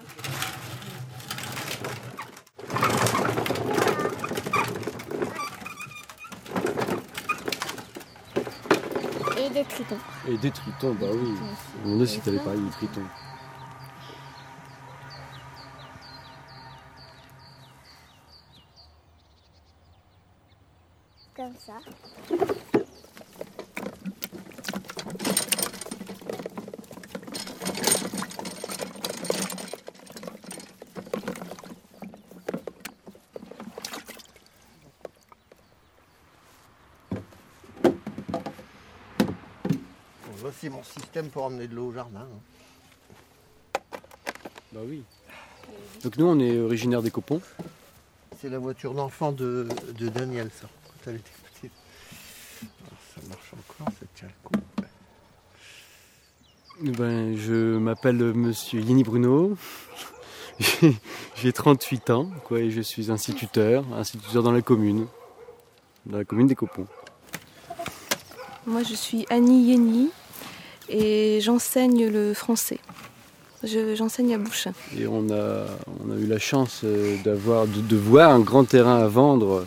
Et 9.38 9.50
des 9.50 9.61
tritons. 9.72 9.98
Et 10.28 10.36
des 10.36 10.50
tritons, 10.50 10.94
bah 10.94 11.06
oui. 11.10 11.30
Me 11.80 11.84
demandais 11.84 12.06
si 12.06 12.20
t'allais 12.20 12.38
parler 12.38 12.60
des 12.60 12.70
tritons. 12.70 13.02
Comme 21.34 21.54
ça. 21.58 21.72
Bon, 40.24 40.32
voici 40.36 40.68
mon 40.68 40.82
système 41.22 41.30
pour 41.30 41.44
emmener 41.44 41.66
de 41.68 41.74
l'eau 41.74 41.88
au 41.88 41.92
jardin. 41.92 42.20
hein. 42.20 43.78
Bah 44.72 44.80
oui. 44.86 45.02
Donc 46.02 46.16
nous, 46.16 46.26
on 46.26 46.38
est 46.40 46.58
originaire 46.60 47.02
des 47.02 47.10
Copons. 47.10 47.40
C'est 48.40 48.48
la 48.48 48.58
voiture 48.58 48.94
d'enfant 48.94 49.30
de, 49.32 49.68
de 49.98 50.08
Daniel, 50.08 50.50
ça, 50.60 50.66
quand 50.88 51.10
elle 51.10 51.16
était 51.16 51.30
petite. 51.54 51.72
Alors, 52.62 52.98
ça 53.14 53.20
marche 53.28 53.52
encore, 53.54 53.92
ça 54.00 54.06
tient 54.14 54.28
le 54.28 54.48
coup. 54.48 54.54
Ben, 56.98 57.36
je 57.36 57.76
m'appelle 57.76 58.16
Monsieur 58.16 58.80
Yini 58.80 59.04
Bruno. 59.04 59.56
J'ai- 60.58 60.96
J'ai 61.36 61.52
38 61.52 62.10
ans, 62.10 62.30
quoi, 62.44 62.60
et 62.60 62.70
je 62.70 62.80
suis 62.80 63.10
instituteur, 63.10 63.84
instituteur 63.94 64.42
dans 64.42 64.52
la 64.52 64.62
commune, 64.62 65.06
dans 66.06 66.18
la 66.18 66.24
commune 66.24 66.46
des 66.46 66.54
Copons. 66.54 66.86
Moi, 68.66 68.82
je 68.82 68.94
suis 68.94 69.26
Annie 69.30 69.70
Yeni 69.70 70.10
et 70.92 71.40
j'enseigne 71.40 72.06
le 72.08 72.34
français. 72.34 72.78
Je- 73.64 73.94
J'enseigne 73.94 74.34
à 74.34 74.38
Bouchain. 74.38 74.72
Et 74.98 75.06
on 75.06 75.30
a, 75.30 75.66
on 76.04 76.10
a 76.10 76.16
eu 76.16 76.26
la 76.26 76.38
chance 76.38 76.80
euh, 76.84 77.16
d'avoir, 77.24 77.66
de, 77.66 77.80
de 77.80 77.96
voir 77.96 78.30
un 78.30 78.40
grand 78.40 78.64
terrain 78.64 78.98
à 78.98 79.06
vendre 79.08 79.66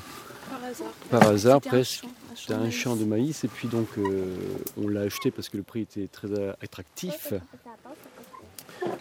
Par 1.10 1.24
hasard. 1.24 1.62
par 1.62 1.72
presque. 1.72 2.04
un 2.04 2.36
C'était 2.36 2.54
un 2.56 2.70
champ 2.70 2.96
de 2.98 3.06
maïs 3.06 3.44
et 3.46 3.48
puis 3.48 3.68
donc 3.70 3.88
euh, 3.98 4.36
on 4.78 4.88
l'a 4.90 5.02
acheté 5.02 5.32
parce 5.32 5.48
que 5.50 5.56
le 5.58 5.64
prix 5.64 5.82
était 5.82 6.08
très 6.12 6.28
attractif. 6.62 7.34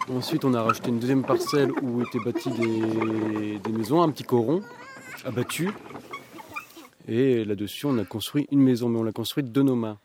Ensuite 0.09 0.45
on 0.45 0.53
a 0.53 0.61
racheté 0.61 0.89
une 0.89 0.99
deuxième 0.99 1.23
parcelle 1.23 1.71
où 1.81 2.01
étaient 2.01 2.19
bâties 2.23 2.51
des, 2.51 3.59
des 3.59 3.71
maisons, 3.77 4.01
un 4.01 4.09
petit 4.09 4.23
coron 4.23 4.61
abattu. 5.25 5.69
Et 7.07 7.45
là-dessus, 7.45 7.85
on 7.85 7.97
a 7.99 8.03
construit 8.05 8.47
une 8.51 8.61
maison, 8.61 8.89
mais 8.89 8.97
on 8.97 9.03
l'a 9.03 9.11
construite 9.11 9.51
de 9.51 9.61
nos 9.61 9.75
mains. 9.75 9.97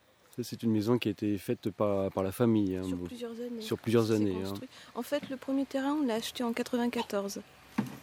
C'est 0.43 0.63
une 0.63 0.71
maison 0.73 0.99
qui 0.99 1.09
a 1.09 1.11
été 1.13 1.37
faite 1.39 1.71
par, 1.71 2.11
par 2.11 2.23
la 2.23 2.33
famille. 2.33 2.77
hein, 2.77 2.83
Sur 2.85 2.97
bon, 2.97 3.05
plusieurs 3.07 3.33
années. 3.33 3.61
Sur 3.61 3.79
plusieurs 3.79 4.07
C'est 4.07 4.15
années. 4.15 4.37
hein. 4.47 4.55
En 4.95 5.03
fait, 5.03 5.29
le 5.31 5.37
premier 5.37 5.65
terrain, 5.67 5.97
on 6.03 6.07
l'a 6.07 6.15
acheté 6.15 6.43
en 6.45 6.53
94. 6.53 7.41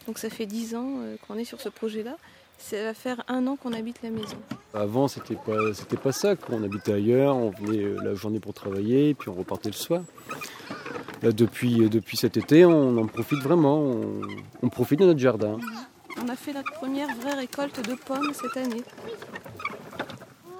Donc 0.07 0.17
ça 0.17 0.29
fait 0.29 0.45
10 0.45 0.75
ans 0.75 0.95
euh, 0.99 1.15
qu'on 1.27 1.35
est 1.37 1.43
sur 1.45 1.59
ce 1.61 1.69
projet-là. 1.69 2.17
Ça 2.59 2.81
va 2.81 2.93
faire 2.95 3.23
un 3.27 3.45
an 3.45 3.55
qu'on 3.55 3.71
habite 3.73 4.01
la 4.01 4.09
maison. 4.09 4.37
Avant, 4.73 5.07
c'était 5.07 5.35
pas, 5.35 5.73
c'était 5.75 5.97
pas 5.97 6.11
ça. 6.11 6.35
quoi. 6.35 6.55
On 6.55 6.63
habitait 6.63 6.93
ailleurs, 6.93 7.35
on 7.35 7.51
venait 7.51 7.83
euh, 7.83 7.97
la 8.03 8.15
journée 8.15 8.39
pour 8.39 8.53
travailler, 8.53 9.13
puis 9.13 9.29
on 9.29 9.33
repartait 9.33 9.69
le 9.69 9.75
soir. 9.75 10.01
Là, 11.21 11.31
depuis, 11.31 11.83
euh, 11.83 11.89
depuis 11.89 12.17
cet 12.17 12.35
été, 12.37 12.65
on 12.65 12.97
en 12.97 13.05
profite 13.05 13.39
vraiment. 13.43 13.79
On, 13.79 14.21
on 14.63 14.69
profite 14.69 14.99
de 14.99 15.05
notre 15.05 15.19
jardin. 15.19 15.59
On 16.19 16.27
a 16.29 16.35
fait 16.35 16.53
notre 16.53 16.71
première 16.73 17.13
vraie 17.15 17.35
récolte 17.35 17.87
de 17.87 17.93
pommes 17.93 18.31
cette 18.33 18.57
année. 18.57 18.81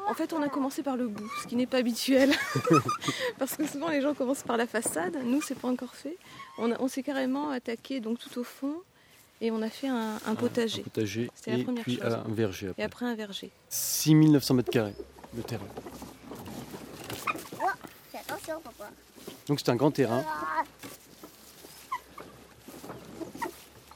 En 0.10 0.13
fait, 0.13 0.32
on 0.34 0.41
a 0.41 0.48
commencé 0.50 0.84
par 0.84 0.96
le 0.96 1.08
bout, 1.08 1.30
ce 1.43 1.48
qui 1.48 1.56
n'est 1.56 1.67
pas 1.67 1.78
habituel. 1.78 2.34
Parce 3.39 3.56
que 3.58 3.67
souvent, 3.67 3.89
les 3.89 4.02
gens 4.02 4.13
commencent 4.13 4.43
par 4.43 4.58
la 4.58 4.65
façade. 4.67 5.17
Nous, 5.26 5.41
c'est 5.41 5.56
pas 5.60 5.67
encore 5.67 5.93
fait. 5.96 6.17
On, 6.58 6.88
s'est 6.88 7.04
carrément 7.04 7.50
attaqué 7.52 8.00
donc 8.00 8.17
tout 8.20 8.39
au 8.39 8.43
fond 8.43 8.74
et 9.41 9.52
on 9.52 9.62
a 9.62 9.70
fait 9.70 9.89
un, 9.89 10.17
un 10.26 10.36
potager. 10.36 10.82
Potager 10.82 11.30
C'était 11.36 11.52
la 11.52 11.58
et 11.60 11.63
première 11.63 11.84
puis 11.84 11.96
chose. 11.98 12.06
un 12.06 12.24
verger 12.34 12.67
Et 12.67 12.70
après. 12.70 12.84
après 12.84 13.06
un 13.06 13.15
verger. 13.15 13.52
6900 13.70 14.54
mètres 14.56 14.72
carrés 14.72 14.96
de 15.34 15.41
terrain. 15.41 15.65
Oh, 17.62 17.65
fais 18.12 18.17
attention, 18.20 18.60
papa. 18.63 18.89
Donc 19.48 19.60
c'est 19.60 19.70
un 19.70 19.76
grand 19.76 19.91
terrain. 19.91 20.24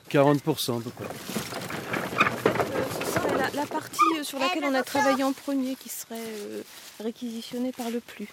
40% 0.09 0.79
à 0.79 0.81
peu 0.81 0.89
près. 0.91 1.05
La, 3.61 3.67
partie 3.67 3.99
euh, 4.17 4.23
sur 4.23 4.39
laquelle 4.39 4.63
on 4.65 4.73
a 4.73 4.81
travaillé 4.81 5.23
en 5.23 5.33
premier 5.33 5.75
qui 5.75 5.87
serait 5.87 6.15
euh, 6.15 6.63
réquisitionnée 6.99 7.71
par 7.71 7.91
le 7.91 7.99
plus. 7.99 8.27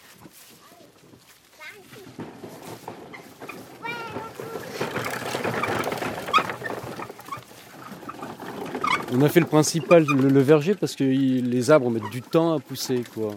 On 9.12 9.20
a 9.20 9.28
fait 9.28 9.40
le 9.40 9.46
principal, 9.46 10.04
le, 10.04 10.40
verger, 10.40 10.74
parce 10.74 10.96
que 10.96 11.04
les 11.04 11.70
arbres 11.70 11.90
mettent 11.90 12.10
du 12.10 12.22
temps 12.22 12.54
à 12.54 12.60
pousser. 12.60 13.04
Quoi. 13.12 13.34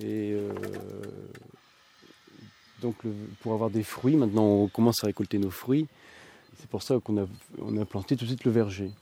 Et 0.00 0.32
euh, 0.32 0.52
donc 2.82 2.94
pour 3.40 3.52
avoir 3.52 3.70
des 3.70 3.82
fruits, 3.82 4.14
maintenant 4.14 4.44
on 4.44 4.68
commence 4.68 5.02
à 5.02 5.08
récolter 5.08 5.38
nos 5.38 5.50
fruits. 5.50 5.88
C'est 6.60 6.68
pour 6.68 6.84
ça 6.84 7.00
qu'on 7.02 7.20
a, 7.20 7.26
on 7.58 7.76
a 7.82 7.84
planté 7.84 8.16
tout 8.16 8.26
de 8.26 8.30
suite 8.30 8.44
le 8.44 8.52
verger. 8.52 8.92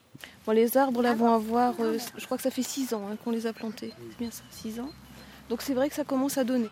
Bon, 0.47 0.53
les 0.53 0.77
arbres 0.77 1.03
là 1.03 1.15
vont 1.15 1.33
avoir, 1.33 1.75
euh, 1.81 1.99
je 2.17 2.25
crois 2.25 2.37
que 2.37 2.43
ça 2.43 2.51
fait 2.51 2.63
6 2.63 2.95
ans 2.95 3.03
hein, 3.11 3.17
qu'on 3.23 3.31
les 3.31 3.47
a 3.47 3.53
plantés. 3.53 3.93
C'est 4.11 4.19
bien 4.19 4.31
ça, 4.31 4.43
6 4.51 4.81
ans. 4.81 4.91
Donc 5.49 5.63
c'est 5.63 5.75
vrai 5.75 5.89
que 5.89 5.95
ça 5.95 6.05
commence 6.05 6.39
à 6.39 6.45
donner. 6.45 6.69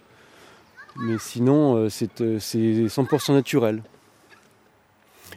Mais 0.96 1.18
sinon, 1.18 1.76
euh, 1.76 1.88
c'est 1.88 2.20
euh, 2.20 2.38
c'est 2.40 2.58
100% 2.86 3.32
naturel. 3.32 3.82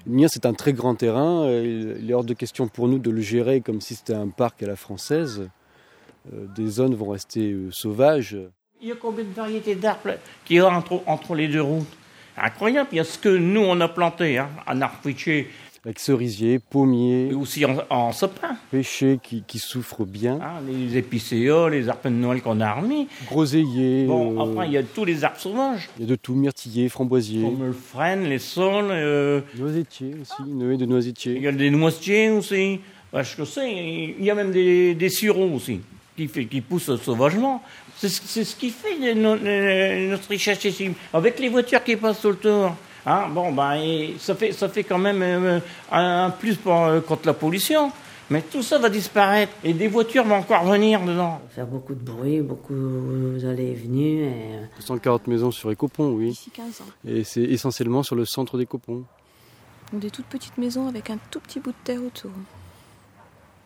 Le 0.05 0.13
mien, 0.13 0.27
c'est 0.27 0.45
un 0.45 0.53
très 0.53 0.73
grand 0.73 0.95
terrain. 0.95 1.43
euh, 1.43 1.95
Il 1.99 2.09
est 2.09 2.13
hors 2.13 2.23
de 2.23 2.33
question 2.33 2.67
pour 2.67 2.87
nous 2.87 2.99
de 2.99 3.11
le 3.11 3.21
gérer 3.21 3.61
comme 3.61 3.79
si 3.79 3.95
c'était 3.95 4.15
un 4.15 4.29
parc 4.29 4.63
à 4.63 4.67
la 4.67 4.75
française. 4.75 5.49
Euh, 6.33 6.45
Des 6.55 6.67
zones 6.67 6.95
vont 6.95 7.09
rester 7.09 7.51
euh, 7.51 7.71
sauvages. 7.71 8.37
Il 8.81 8.87
y 8.89 8.91
a 8.91 8.95
combien 8.95 9.23
de 9.23 9.31
variétés 9.33 9.75
d'arbres 9.75 10.15
qu'il 10.43 10.57
y 10.57 10.59
a 10.59 10.67
entre, 10.69 11.01
entre 11.05 11.35
les 11.35 11.47
deux 11.47 11.61
routes? 11.61 11.87
Incroyable, 12.35 12.89
il 12.93 12.97
y 12.97 12.99
a 12.99 13.03
ce 13.03 13.19
que 13.19 13.29
nous 13.29 13.61
on 13.61 13.79
a 13.79 13.87
planté, 13.87 14.39
hein, 14.39 14.49
un 14.65 14.81
arbre 14.81 14.97
Avec 15.85 15.99
cerisier, 15.99 16.59
pommier, 16.59 17.27
et 17.31 17.33
aussi 17.33 17.65
en, 17.65 17.75
en 17.89 18.13
sapin. 18.13 18.55
pêcher 18.71 19.19
qui, 19.21 19.43
qui 19.45 19.59
souffrent 19.59 20.05
bien, 20.05 20.39
hein, 20.41 20.61
les 20.65 20.95
épicéas, 20.97 21.67
les 21.69 21.89
arbres 21.89 22.05
de 22.05 22.09
Noël 22.09 22.41
qu'on 22.41 22.61
a 22.61 22.73
remis. 22.75 23.09
groseillier. 23.27 24.05
Bon, 24.05 24.31
euh, 24.33 24.39
enfin, 24.39 24.65
il 24.65 24.71
y 24.71 24.77
a 24.77 24.83
tous 24.83 25.03
les 25.03 25.25
arbres 25.25 25.39
sauvages. 25.39 25.89
il 25.97 26.03
y 26.03 26.05
a 26.05 26.09
de 26.09 26.15
tout, 26.15 26.35
myrtiller, 26.35 26.87
framboisier, 26.87 27.41
Comme 27.41 27.65
le 27.65 27.73
frêne, 27.73 28.23
les 28.29 28.39
saules, 28.39 28.91
euh, 28.91 29.41
noisetier 29.57 30.15
aussi, 30.21 30.49
une 30.49 30.71
haie 30.71 30.77
de 30.77 30.85
noisetier. 30.85 31.33
il 31.35 31.41
y 31.41 31.47
a 31.47 31.51
des 31.51 31.69
noisetiers 31.69 32.29
aussi. 32.29 32.79
Ben, 33.11 33.21
je 33.23 33.37
le 33.39 33.45
sais, 33.45 33.69
il 34.17 34.23
y 34.23 34.31
a 34.31 34.35
même 34.35 34.51
des, 34.53 34.95
des 34.95 35.09
sureaux 35.09 35.49
aussi, 35.53 35.81
qui, 36.15 36.27
fait, 36.29 36.45
qui 36.45 36.61
poussent 36.61 36.95
sauvagement. 37.01 37.61
C'est 37.97 38.07
ce 38.09 38.55
qui 38.55 38.69
fait 38.69 38.95
de 38.99 39.19
no- 39.19 39.35
de 39.37 40.09
notre 40.11 40.29
richesse 40.29 40.63
ici. 40.63 40.91
Avec 41.13 41.39
les 41.39 41.49
voitures 41.49 41.83
qui 41.83 41.95
passent 41.97 42.21
tout 42.21 42.29
le 42.29 42.35
tour. 42.37 42.75
Hein, 43.05 43.27
bon, 43.29 43.51
ben, 43.51 43.73
et 43.75 44.15
ça, 44.19 44.33
fait, 44.35 44.51
ça 44.53 44.69
fait 44.69 44.83
quand 44.83 44.97
même 44.97 45.21
euh, 45.21 45.59
un, 45.91 46.25
un 46.25 46.29
plus 46.29 46.55
pour, 46.55 46.83
euh, 46.83 47.01
contre 47.01 47.27
la 47.27 47.33
pollution. 47.33 47.91
Mais 48.29 48.41
tout 48.41 48.63
ça 48.63 48.79
va 48.79 48.89
disparaître. 48.89 49.51
Et 49.63 49.73
des 49.73 49.87
voitures 49.89 50.23
vont 50.23 50.35
encore 50.35 50.63
venir 50.63 51.01
dedans. 51.01 51.41
Faire 51.49 51.67
beaucoup 51.67 51.93
de 51.93 51.99
bruit, 51.99 52.39
beaucoup 52.41 52.73
d'allées 53.37 53.71
et 53.71 53.73
venues. 53.73 54.23
Et... 54.23 54.55
euh, 54.55 54.65
240 54.77 55.27
maisons 55.27 55.51
sur 55.51 55.69
Écopon, 55.71 56.11
oui. 56.11 56.29
D'ici 56.29 56.49
15 56.51 56.81
ans. 56.81 56.85
Et 57.05 57.23
c'est 57.25 57.43
essentiellement 57.43 58.01
sur 58.01 58.15
le 58.15 58.25
centre 58.25 58.57
d'Écopon. 58.57 59.03
Donc 59.91 60.01
des 60.01 60.09
toutes 60.09 60.25
petites 60.25 60.57
maisons 60.57 60.87
avec 60.87 61.09
un 61.09 61.17
tout 61.29 61.39
petit 61.41 61.59
bout 61.59 61.71
de 61.71 61.75
terre 61.83 62.01
autour. 62.01 62.31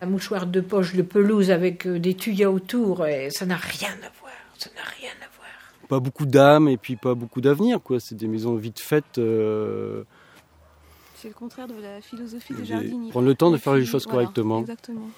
Un 0.01 0.07
mouchoir 0.07 0.47
de 0.47 0.59
poche 0.61 0.95
de 0.95 1.01
pelouse 1.03 1.49
avec 1.51 1.87
des 1.87 2.15
tuyas 2.15 2.49
autour, 2.49 3.07
et 3.07 3.29
ça 3.29 3.45
n'a 3.45 3.55
rien 3.55 3.89
à 4.03 4.09
voir. 4.19 4.33
Ça 4.57 4.69
n'a 4.75 4.83
rien 4.99 5.11
à 5.21 5.27
voir. 5.36 5.36
Pas 5.87 5.99
beaucoup 5.99 6.25
d'âme 6.25 6.67
et 6.67 6.77
puis 6.77 6.95
pas 6.95 7.13
beaucoup 7.15 7.39
d'avenir, 7.41 7.81
quoi. 7.81 7.99
C'est 7.99 8.15
des 8.15 8.27
maisons 8.27 8.55
vite 8.55 8.79
faites. 8.79 9.17
euh, 9.17 10.03
C'est 11.15 11.29
le 11.29 11.33
contraire 11.33 11.67
de 11.67 11.81
la 11.81 12.01
philosophie 12.01 12.53
des 12.53 12.65
jardiniers. 12.65 13.09
prendre 13.11 13.25
le 13.27 13.35
temps 13.35 13.51
de 13.51 13.55
Et 13.55 13.59
faire 13.59 13.73
les 13.75 13.85
choses 13.85 14.03
voilà, 14.03 14.19
correctement. 14.25 14.59
Exactement. 14.61 15.09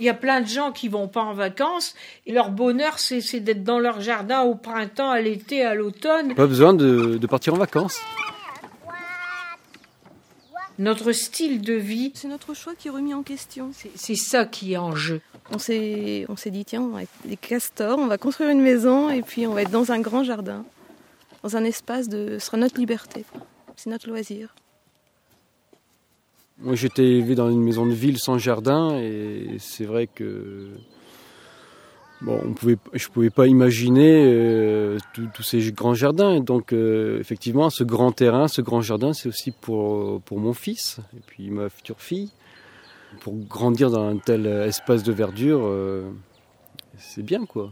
Il 0.00 0.04
y 0.04 0.08
a 0.08 0.14
plein 0.14 0.40
de 0.40 0.46
gens 0.48 0.72
qui 0.72 0.88
vont 0.88 1.06
pas 1.06 1.22
en 1.22 1.34
vacances 1.34 1.94
et 2.26 2.32
leur 2.32 2.50
bonheur, 2.50 2.98
c'est 2.98 3.20
c'est 3.20 3.38
d'être 3.40 3.62
dans 3.62 3.78
leur 3.78 4.00
jardin 4.00 4.42
au 4.42 4.56
printemps, 4.56 5.10
à 5.10 5.20
l'été, 5.20 5.64
à 5.64 5.74
l'automne. 5.74 6.34
Pas 6.34 6.46
besoin 6.48 6.74
de, 6.74 7.16
de 7.16 7.26
partir 7.28 7.54
en 7.54 7.58
vacances. 7.58 8.00
Notre 10.78 11.12
style 11.12 11.60
de 11.62 11.74
vie, 11.74 12.10
C'est 12.14 12.26
notre 12.28 12.52
choix 12.54 12.74
qui 12.74 12.88
est 12.88 12.90
remis 12.90 13.14
en 13.14 13.22
question. 13.22 13.70
c'est- 13.74 14.14
ça 14.16 14.44
qui 14.44 14.72
est 14.72 14.76
en 14.76 14.96
jeu. 14.96 15.20
On 15.52 15.58
s'est, 15.58 16.24
on 16.28 16.36
s'est 16.36 16.50
dit, 16.50 16.64
tiens, 16.64 16.82
on 16.82 16.88
va 16.88 17.02
être 17.04 17.10
des 17.24 17.36
castors, 17.36 17.98
on 17.98 18.06
va 18.06 18.18
construire 18.18 18.50
une 18.50 18.60
maison 18.62 19.08
et 19.10 19.22
puis 19.22 19.46
on 19.46 19.52
va 19.54 19.62
être 19.62 19.70
dans 19.70 19.92
un 19.92 20.00
grand 20.00 20.24
jardin, 20.24 20.64
dans 21.42 21.56
un 21.56 21.64
espace 21.64 22.08
de. 22.08 22.38
Ce 22.40 22.46
sera 22.46 22.56
notre 22.56 22.78
liberté. 22.78 23.24
C'est 23.76 23.90
notre 23.90 24.08
loisir. 24.08 24.54
Moi, 26.58 26.74
j'étais 26.76 27.04
élevé 27.04 27.34
dans 27.34 27.50
une 27.50 27.62
maison 27.62 27.84
de 27.86 27.92
ville 27.92 28.18
sans 28.18 28.38
jardin 28.38 28.96
et 28.98 29.56
c'est 29.58 29.84
vrai 29.84 30.06
que 30.06 30.68
bon, 32.24 32.40
on 32.44 32.52
pouvait, 32.52 32.78
je 32.94 33.08
pouvais 33.08 33.30
pas 33.30 33.46
imaginer 33.46 34.24
euh, 34.26 34.98
tous 35.12 35.42
ces 35.42 35.72
grands 35.72 35.94
jardins. 35.94 36.40
Donc, 36.40 36.72
euh, 36.72 37.20
effectivement, 37.20 37.70
ce 37.70 37.84
grand 37.84 38.12
terrain, 38.12 38.48
ce 38.48 38.62
grand 38.62 38.80
jardin, 38.80 39.12
c'est 39.12 39.28
aussi 39.28 39.50
pour 39.50 40.20
pour 40.22 40.38
mon 40.38 40.54
fils 40.54 40.98
et 41.16 41.20
puis 41.26 41.50
ma 41.50 41.68
future 41.68 42.00
fille. 42.00 42.30
Pour 43.20 43.34
grandir 43.34 43.90
dans 43.90 44.08
un 44.08 44.16
tel 44.16 44.46
espace 44.46 45.04
de 45.04 45.12
verdure, 45.12 45.60
euh, 45.62 46.10
c'est 46.98 47.22
bien 47.22 47.46
quoi. 47.46 47.70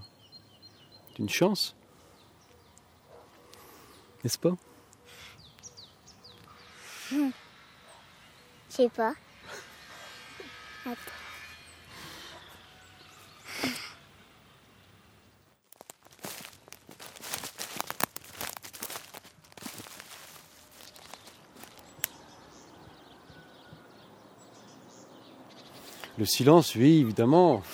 C'est 1.09 1.19
une 1.19 1.29
chance, 1.29 1.75
n'est-ce 4.23 4.39
pas? 4.39 4.55
Je 7.11 7.17
sais 8.69 8.89
pas. 8.89 9.15
Attends. 10.87 10.95
Le 26.23 26.27
silence, 26.27 26.77
oui, 26.77 27.01
évidemment. 27.01 27.65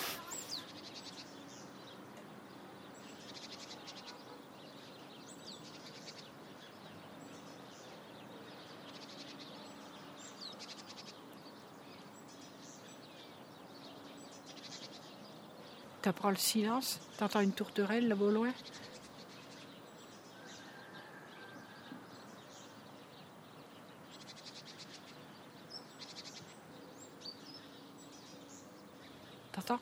T'apprends 16.00 16.30
le 16.30 16.36
silence, 16.36 17.00
t'entends 17.18 17.40
une 17.40 17.52
tourterelle 17.52 18.08
là-bas 18.08 18.24
au 18.24 18.30
loin? 18.30 18.54
T'entends 29.58 29.80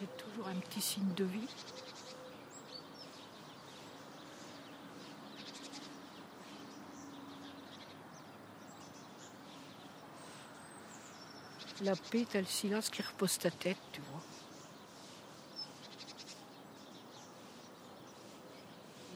Il 0.00 0.06
y 0.06 0.10
a 0.10 0.22
toujours 0.22 0.48
un 0.48 0.54
petit 0.60 0.80
signe 0.80 1.12
de 1.14 1.24
vie. 1.24 1.48
La 11.86 11.94
paix, 11.94 12.26
t'as 12.28 12.40
le 12.40 12.46
silence 12.46 12.90
qui 12.90 13.00
repose 13.00 13.38
ta 13.38 13.48
tête, 13.48 13.76
tu 13.92 14.00
vois. 14.10 14.20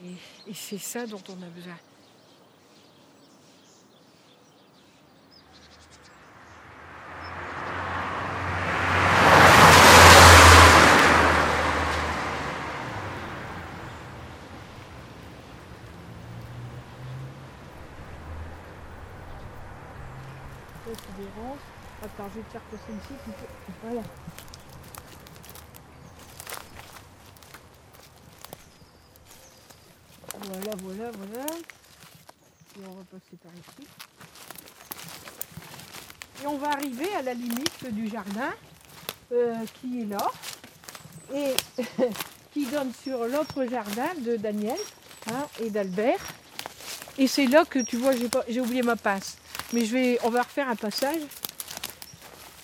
Et, 0.05 0.49
et 0.49 0.53
c'est 0.53 0.77
ça 0.77 1.05
dont 1.05 1.21
on 1.27 1.43
a 1.43 1.47
besoin. 1.47 1.75
Toi, 20.85 20.93
tu 20.95 21.21
déranges. 21.21 21.59
Attends, 22.21 22.29
je 22.33 22.39
vais 22.39 22.45
te 22.45 22.51
faire 22.51 22.61
passer 22.61 22.91
ici. 22.91 23.13
Voilà. 23.83 24.01
Voilà, 30.43 30.71
voilà, 30.77 31.11
voilà. 31.11 31.45
Et 32.75 32.85
on 32.87 32.93
va 32.93 33.03
passer 33.05 33.37
par 33.41 33.51
ici. 33.53 33.87
Et 36.43 36.47
on 36.47 36.57
va 36.57 36.69
arriver 36.69 37.13
à 37.15 37.21
la 37.23 37.33
limite 37.33 37.91
du 37.91 38.07
jardin 38.07 38.51
euh, 39.31 39.55
qui 39.79 40.01
est 40.01 40.05
là 40.05 40.31
et 41.33 41.55
qui 42.53 42.65
donne 42.67 42.91
sur 42.93 43.25
l'autre 43.25 43.65
jardin 43.65 44.13
de 44.19 44.35
Daniel 44.35 44.77
hein, 45.31 45.47
et 45.59 45.69
d'Albert. 45.69 46.19
Et 47.17 47.27
c'est 47.27 47.47
là 47.47 47.65
que 47.65 47.79
tu 47.79 47.97
vois, 47.97 48.11
j'ai 48.47 48.61
oublié 48.61 48.83
ma 48.83 48.95
passe. 48.95 49.37
Mais 49.73 49.85
je 49.85 49.93
vais, 49.93 50.19
on 50.23 50.29
va 50.29 50.41
refaire 50.41 50.69
un 50.69 50.75
passage. 50.75 51.21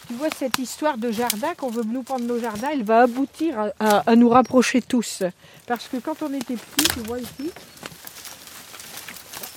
Tu 0.08 0.14
vois, 0.14 0.30
cette 0.30 0.58
histoire 0.58 0.98
de 0.98 1.12
jardin, 1.12 1.54
qu'on 1.56 1.70
veut 1.70 1.84
nous 1.84 2.04
prendre 2.04 2.26
nos 2.26 2.40
jardins, 2.40 2.70
elle 2.72 2.84
va 2.84 3.02
aboutir 3.02 3.72
à, 3.80 4.16
nous 4.16 4.30
rapprocher 4.30 4.82
tous. 4.82 5.24
Parce 5.66 5.88
que 5.88 5.98
quand 5.98 6.22
on 6.22 6.34
était 6.34 6.56
petits, 6.56 6.88
tu 6.94 7.00
vois 7.02 7.20
ici, 7.20 7.52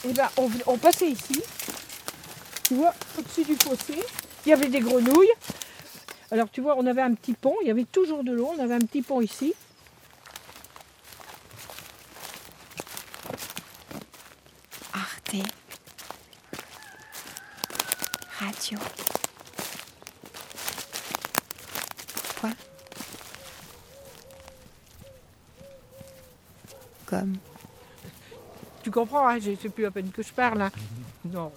eh 0.09 0.13
ben, 0.13 0.29
on 0.67 0.77
passait 0.77 1.11
ici, 1.11 1.41
tu 2.71 2.75
vois, 2.75 2.95
au-dessus 3.19 3.45
du 3.45 3.57
fossé, 3.57 4.01
il 4.47 4.49
y 4.49 4.53
avait 4.53 4.69
des 4.69 4.81
grenouilles. 4.81 5.33
Alors 6.31 6.49
tu 6.51 6.61
vois, 6.61 6.77
on 6.79 6.87
avait 6.87 7.03
un 7.03 7.15
petit 7.15 7.33
pont, 7.33 7.57
il 7.63 7.69
y 7.69 7.71
avait 7.71 7.85
toujours 7.85 8.23
de 8.23 8.31
l'eau, 8.31 8.53
on 8.57 8.63
avait 8.63 8.75
un 8.75 8.79
petit 8.79 9.03
pont 9.03 9.21
ici. 9.21 9.55
Arte. 14.93 15.35
Radio. 18.39 18.79
Tu 28.83 28.91
comprends, 28.91 29.29
hein, 29.29 29.39
c'est 29.41 29.69
plus 29.69 29.85
à 29.87 29.91
peine 29.91 30.11
que 30.11 30.23
je 30.23 30.33
parle. 30.33 30.63
hein. 30.63 30.71
Non. 31.25 31.53